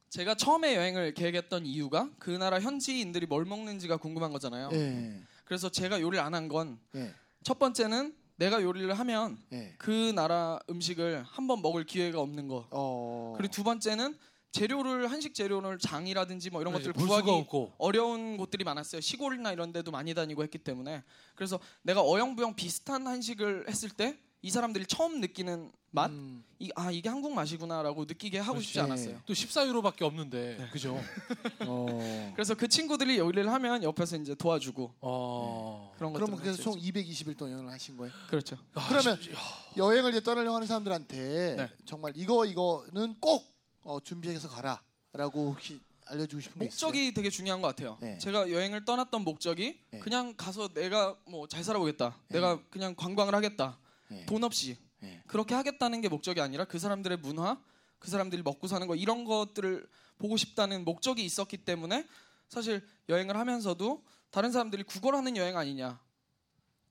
제가 0.09 0.35
처음에 0.35 0.75
여행을 0.75 1.15
계획했던 1.15 1.67
이유가 1.67 2.11
그 2.19 2.31
나라 2.31 2.59
현지인들이 2.61 3.27
뭘 3.27 3.45
먹는지가 3.45 3.99
궁금한 3.99 4.33
거잖아요. 4.33 4.71
네. 4.71 5.23
그래서 5.45 5.69
제가 5.69 6.01
요리를 6.01 6.19
안 6.25 6.35
한 6.35 6.49
건첫 6.49 6.79
네. 6.91 7.15
번째는 7.57 8.17
내가 8.35 8.63
요리를 8.63 8.93
하면 8.93 9.39
네. 9.51 9.77
그 9.79 10.11
나라 10.17 10.59
음식을 10.69 11.23
한번 11.25 11.63
먹을 11.63 11.85
기회가 11.85 12.21
없는 12.21 12.49
거. 12.49 12.67
어. 12.73 13.35
그리고 13.37 13.53
두 13.53 13.63
번째는 13.63 14.19
재료를 14.53 15.11
한식 15.11 15.35
재료를 15.35 15.79
장이라든지 15.79 16.51
뭐 16.51 16.61
이런 16.61 16.73
것들을 16.73 16.93
볼 16.93 17.03
수가 17.03 17.23
구하기 17.23 17.31
없고 17.43 17.75
어려운 17.79 18.37
곳들이 18.37 18.65
많았어요. 18.65 19.01
시골이나 19.01 19.53
이런 19.53 19.73
데도 19.73 19.91
많이 19.91 20.15
다니고 20.15 20.43
했기 20.43 20.59
때문에. 20.59 21.03
그래서 21.35 21.59
내가 21.83 22.03
어영부영 22.03 22.57
비슷한 22.57 23.07
한식을 23.07 23.67
했을 23.69 23.91
때 23.91 24.19
이 24.43 24.51
사람들이 24.51 24.87
처음 24.87 25.21
느끼는 25.21 25.71
맛, 25.91 26.11
음. 26.11 26.43
이, 26.59 26.71
아 26.75 26.91
이게 26.91 27.09
한국 27.09 27.33
맛이구나라고 27.35 28.05
느끼게 28.07 28.39
하고 28.39 28.61
싶지 28.61 28.79
그렇지. 28.79 28.93
않았어요. 28.93 29.23
또 29.27 29.35
14유로밖에 29.35 30.03
없는데 30.03 30.69
그죠? 30.73 30.99
어. 31.67 32.33
그래서 32.35 32.55
그 32.55 32.67
친구들이 32.69 33.19
요리를 33.19 33.51
하면 33.53 33.83
옆에서 33.83 34.17
이제 34.17 34.35
도와주고 34.35 34.95
어. 35.01 35.93
그런 35.97 36.13
것들. 36.13 36.25
그러면 36.27 36.43
그래서 36.43 36.63
총 36.63 36.75
220일 36.79 37.37
동안 37.37 37.55
여행을 37.55 37.73
하신 37.73 37.97
거예요? 37.99 38.13
그렇죠. 38.29 38.57
아, 38.75 38.89
그러면 38.89 39.21
진짜. 39.21 39.39
여행을 39.77 40.11
이제 40.13 40.23
떠나려고 40.23 40.55
하는 40.55 40.67
사람들한테 40.67 41.57
네. 41.59 41.69
정말 41.85 42.13
이거 42.17 42.47
이거는 42.47 43.17
꼭 43.21 43.45
어, 43.83 43.99
준비해서 44.01 44.49
가라라고 44.49 45.53
혹시 45.53 45.81
알려주고 46.07 46.41
싶은? 46.41 46.59
목적이 46.59 47.15
되게 47.15 47.31
중요한 47.31 47.61
것 47.63 47.69
같아요. 47.69 47.97
네. 48.01 48.19
제가 48.19 48.51
여행을 48.51 48.85
떠났던 48.85 49.23
목적이 49.23 49.81
네. 49.91 49.99
그냥 50.01 50.35
가서 50.37 50.69
내가 50.69 51.17
뭐 51.27 51.47
잘 51.47 51.63
살아보겠다. 51.65 52.17
네. 52.29 52.35
내가 52.39 52.61
그냥 52.71 52.95
관광을 52.95 53.35
하겠다. 53.35 53.79
네. 54.09 54.27
돈 54.27 54.45
없이 54.45 54.77
네. 55.01 55.23
그렇게 55.27 55.55
하겠다는 55.55 56.01
게 56.01 56.09
목적이 56.09 56.41
아니라 56.41 56.65
그 56.65 56.79
사람들의 56.79 57.19
문화, 57.19 57.61
그 57.99 58.11
사람들이 58.11 58.43
먹고 58.43 58.67
사는 58.67 58.87
거 58.87 58.97
이런 58.97 59.25
것들을 59.25 59.89
보고 60.19 60.37
싶다는 60.37 60.85
목적이 60.85 61.25
있었기 61.25 61.59
때문에 61.59 62.07
사실 62.49 62.87
여행을 63.09 63.37
하면서도 63.37 64.05
다른 64.31 64.53
사람들이 64.53 64.83
구걸하는 64.83 65.37
여행 65.37 65.57
아니냐. 65.57 66.01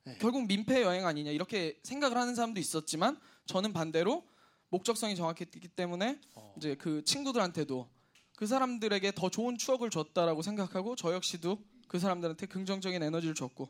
네. 0.05 0.17
결국 0.19 0.47
민폐 0.47 0.81
여행 0.81 1.05
아니냐 1.05 1.31
이렇게 1.31 1.77
생각을 1.83 2.17
하는 2.17 2.35
사람도 2.35 2.59
있었지만 2.59 3.19
저는 3.45 3.73
반대로 3.73 4.23
목적성이 4.69 5.15
정확했기 5.15 5.67
때문에 5.69 6.19
어. 6.35 6.53
이제 6.57 6.75
그 6.75 7.03
친구들한테도 7.03 7.87
그 8.35 8.47
사람들에게 8.47 9.11
더 9.13 9.29
좋은 9.29 9.57
추억을 9.57 9.89
줬다라고 9.89 10.41
생각하고 10.41 10.95
저 10.95 11.13
역시도 11.13 11.59
그 11.87 11.99
사람들한테 11.99 12.45
긍정적인 12.45 13.01
에너지를 13.01 13.35
줬고 13.35 13.67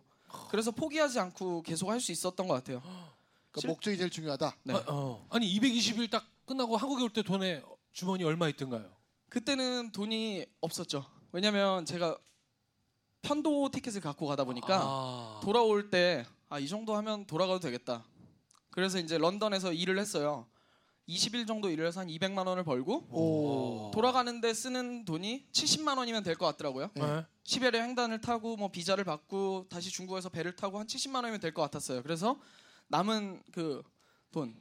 그래서 0.51 0.71
포기하지 0.71 1.19
않고 1.19 1.63
계속 1.63 1.89
할 1.89 1.99
수 1.99 2.11
있었던 2.11 2.47
것 2.47 2.53
같아요. 2.55 2.81
그러니까 2.81 3.61
실- 3.61 3.67
목적이 3.69 3.97
제일 3.97 4.09
중요하다. 4.09 4.55
네. 4.63 4.73
아, 4.75 4.83
어. 4.89 5.25
아니 5.31 5.47
220일 5.59 6.09
딱 6.11 6.25
끝나고 6.45 6.77
한국에 6.77 7.03
올 7.03 7.09
때 7.09 7.23
돈에 7.23 7.63
주머니 7.93 8.23
얼마 8.23 8.47
있던가요? 8.49 8.89
그때는 9.29 9.91
돈이 9.91 10.45
없었죠. 10.61 11.05
왜냐면 11.31 11.85
제가 11.85 12.17
편도 13.21 13.69
티켓을 13.71 14.01
갖고 14.01 14.27
가다 14.27 14.43
보니까 14.43 14.79
아. 14.81 15.39
돌아올 15.43 15.89
때 15.89 16.25
아 16.51 16.57
이 16.59 16.67
정도 16.67 16.95
하면 16.95 17.25
돌아가도 17.27 17.59
되겠다. 17.59 18.03
그래서 18.71 18.97
이제 18.99 19.17
런던에서 19.19 19.71
일을 19.71 19.99
했어요. 19.99 20.47
20일 21.09 21.47
정도 21.47 21.69
일을 21.69 21.87
해서 21.87 21.99
한 22.01 22.07
200만 22.07 22.45
원을 22.47 22.63
벌고 22.63 23.07
오. 23.11 23.91
돌아가는데 23.91 24.53
쓰는 24.53 25.03
돈이 25.05 25.47
70만 25.51 25.97
원이면 25.97 26.23
될 26.23 26.35
것 26.35 26.45
같더라고요. 26.45 26.91
네. 26.93 27.25
시베리아 27.43 27.83
횡단을 27.83 28.21
타고 28.21 28.55
뭐 28.55 28.69
비자를 28.69 29.03
받고 29.03 29.65
다시 29.69 29.89
중국에서 29.89 30.29
배를 30.29 30.55
타고 30.55 30.79
한 30.79 30.85
70만 30.87 31.15
원이면 31.15 31.39
될 31.39 31.51
것 31.53 31.61
같았어요. 31.63 32.03
그래서 32.03 32.39
남은 32.87 33.41
그 33.51 33.81
돈 34.31 34.55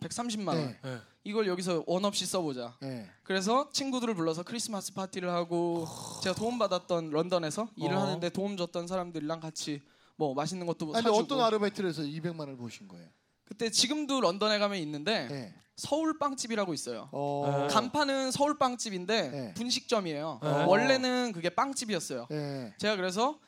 130만 0.00 0.48
원 0.48 0.56
네. 0.56 0.78
네. 0.82 0.98
이걸 1.24 1.46
여기서 1.46 1.84
원 1.86 2.06
없이 2.06 2.24
써보자. 2.24 2.78
네. 2.80 3.06
그래서 3.22 3.68
친구들을 3.70 4.14
불러서 4.14 4.42
크리스마스 4.42 4.94
파티를 4.94 5.28
하고 5.30 5.86
제가 6.22 6.34
도움 6.34 6.58
받았던 6.58 7.10
런던에서 7.10 7.68
일을 7.76 7.94
어. 7.94 8.00
하는데 8.04 8.30
도움 8.30 8.56
줬던 8.56 8.86
사람들이랑 8.86 9.40
같이 9.40 9.82
뭐 10.16 10.32
맛있는 10.32 10.66
것도 10.66 10.86
아니, 10.94 11.02
사주고 11.02 11.18
어떤 11.18 11.40
아르바이트를 11.42 11.90
해서 11.90 12.00
200만 12.00 12.40
원을 12.40 12.56
보신 12.56 12.88
거예요? 12.88 13.06
그때 13.50 13.68
지금도 13.68 14.20
런던에 14.20 14.60
가면 14.60 14.78
있는데 14.78 15.26
네. 15.26 15.54
서울 15.74 16.18
빵집이라고 16.20 16.72
있어요. 16.72 17.08
어. 17.10 17.66
네. 17.66 17.74
간판은 17.74 18.30
서울 18.30 18.56
빵집인데 18.56 19.28
네. 19.28 19.54
분식점이에요. 19.54 20.40
네. 20.40 20.64
원래는 20.66 21.32
그게 21.32 21.50
빵집이었어요. 21.50 22.28
네. 22.30 22.72
제가 22.78 22.94
그래서 22.94 23.40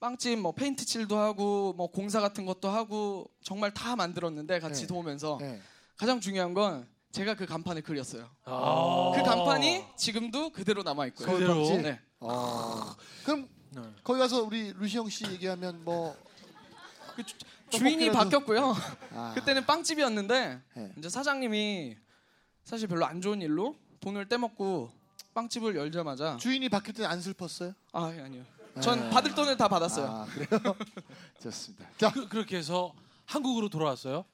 빵집 0.00 0.38
뭐 0.38 0.52
페인트 0.52 0.86
칠도 0.86 1.18
하고 1.18 1.74
뭐 1.74 1.88
공사 1.88 2.22
같은 2.22 2.46
것도 2.46 2.70
하고 2.70 3.30
정말 3.42 3.74
다 3.74 3.96
만들었는데 3.96 4.60
같이 4.60 4.82
네. 4.82 4.86
도우면서 4.86 5.36
네. 5.38 5.60
가장 5.98 6.20
중요한 6.20 6.54
건 6.54 6.88
제가 7.12 7.34
그 7.34 7.44
간판을 7.44 7.82
그렸어요. 7.82 8.30
아. 8.44 9.12
그 9.14 9.22
간판이 9.22 9.84
지금도 9.98 10.50
그대로 10.50 10.82
남아 10.82 11.06
있고요. 11.08 11.28
그대로? 11.28 11.54
빵집? 11.54 11.82
네. 11.82 12.00
어. 12.20 12.94
그럼 13.26 13.46
네. 13.72 13.82
거기 14.02 14.18
가서 14.18 14.42
우리 14.42 14.72
루시 14.72 14.96
형 14.96 15.10
씨 15.10 15.26
얘기하면 15.26 15.84
뭐 15.84 16.16
그 17.16 17.22
주- 17.70 17.78
주인이 17.78 18.10
바뀌었고요. 18.10 18.74
아. 19.14 19.32
그때는 19.34 19.64
빵집이었는데 19.66 20.60
네. 20.74 20.92
이제 20.98 21.08
사장님이 21.08 21.96
사실 22.64 22.88
별로 22.88 23.04
안 23.06 23.20
좋은 23.20 23.40
일로 23.42 23.76
돈을 24.00 24.28
떼먹고 24.28 24.90
빵집을 25.34 25.76
열자마자 25.76 26.36
주인이 26.38 26.68
바뀔 26.68 26.94
때 26.94 27.04
안 27.04 27.20
슬펐어요? 27.20 27.74
아 27.92 28.12
예, 28.14 28.20
아니요. 28.20 28.44
전 28.80 29.00
네. 29.00 29.10
받을 29.10 29.34
돈을 29.34 29.56
다 29.56 29.68
받았어요. 29.68 30.06
아, 30.06 30.24
그래요? 30.26 30.76
좋습니다. 31.42 31.88
자, 31.98 32.10
그, 32.12 32.28
그렇게 32.28 32.56
해서 32.56 32.92
한국으로 33.26 33.68
돌아왔어요. 33.68 34.24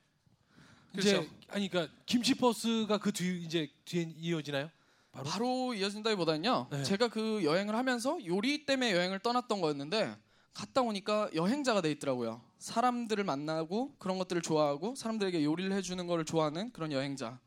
이제 0.98 1.12
그렇죠. 1.14 1.30
아니 1.48 1.68
그러니까 1.68 1.94
김치 2.06 2.34
버스가 2.34 2.98
그 2.98 3.12
뒤 3.12 3.42
이제 3.44 3.70
뒤에 3.84 4.12
이어지나요? 4.18 4.70
바로? 5.12 5.24
바로 5.24 5.74
이어진다기보다는요. 5.74 6.66
네. 6.70 6.82
제가 6.82 7.08
그 7.08 7.42
여행을 7.44 7.74
하면서 7.74 8.18
요리 8.26 8.64
때문에 8.66 8.92
여행을 8.92 9.18
떠났던 9.20 9.60
거였는데 9.60 10.14
갔다 10.56 10.80
오니까 10.80 11.28
여행자가 11.34 11.82
돼 11.82 11.90
있더라고요. 11.90 12.40
사람들을 12.58 13.22
만나고 13.24 13.94
그런 13.98 14.16
것들을 14.16 14.40
좋아하고 14.40 14.94
사람들에게 14.94 15.44
요리를 15.44 15.70
해주는 15.72 16.06
거를 16.06 16.24
좋아하는 16.24 16.72
그런 16.72 16.92
여행자. 16.92 17.38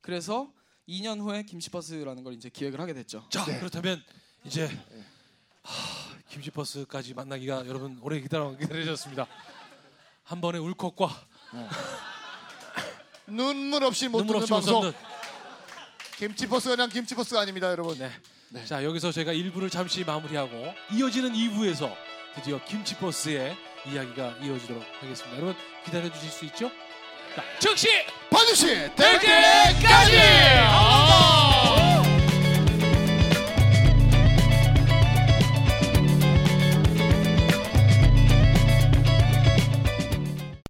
그래서 0.00 0.52
2년 0.88 1.20
후에 1.20 1.44
김치버스라는 1.44 2.24
걸 2.24 2.34
이제 2.34 2.48
기획을 2.48 2.80
하게 2.80 2.92
됐죠. 2.92 3.24
자 3.30 3.44
네. 3.44 3.56
그렇다면 3.60 4.02
이제 4.44 4.66
하, 5.62 6.18
김치 6.28 6.50
버스까지 6.50 7.14
만나기가 7.14 7.68
여러분 7.68 8.00
오래 8.02 8.20
기다려 8.20 8.56
기다리셨습니다. 8.56 9.28
한 10.24 10.40
번의 10.40 10.60
울컥과 10.60 11.08
눈물 13.28 13.84
없이 13.84 14.08
못 14.08 14.24
눈물 14.24 14.40
듣는 14.40 14.56
없이 14.56 14.70
방송. 14.72 14.92
김치버스가 16.16 16.74
그냥 16.74 16.90
김치버스가 16.90 17.40
아닙니다, 17.40 17.70
여러분. 17.70 17.96
네. 17.96 18.10
네. 18.48 18.64
자 18.64 18.82
여기서 18.82 19.12
제가 19.12 19.32
1부를 19.32 19.70
잠시 19.70 20.02
마무리하고 20.02 20.74
이어지는 20.92 21.32
2부에서 21.32 22.09
드디어 22.34 22.60
김치 22.64 22.94
버스의 22.96 23.56
이야기가 23.86 24.34
이어지도록 24.42 24.82
하겠습니다. 25.00 25.36
여러분 25.36 25.56
기다려 25.84 26.10
주실 26.12 26.30
수 26.30 26.44
있죠? 26.46 26.70
자, 27.34 27.42
즉시 27.58 27.88
반드시 28.30 28.66
될 28.66 29.18
때까지! 29.20 31.39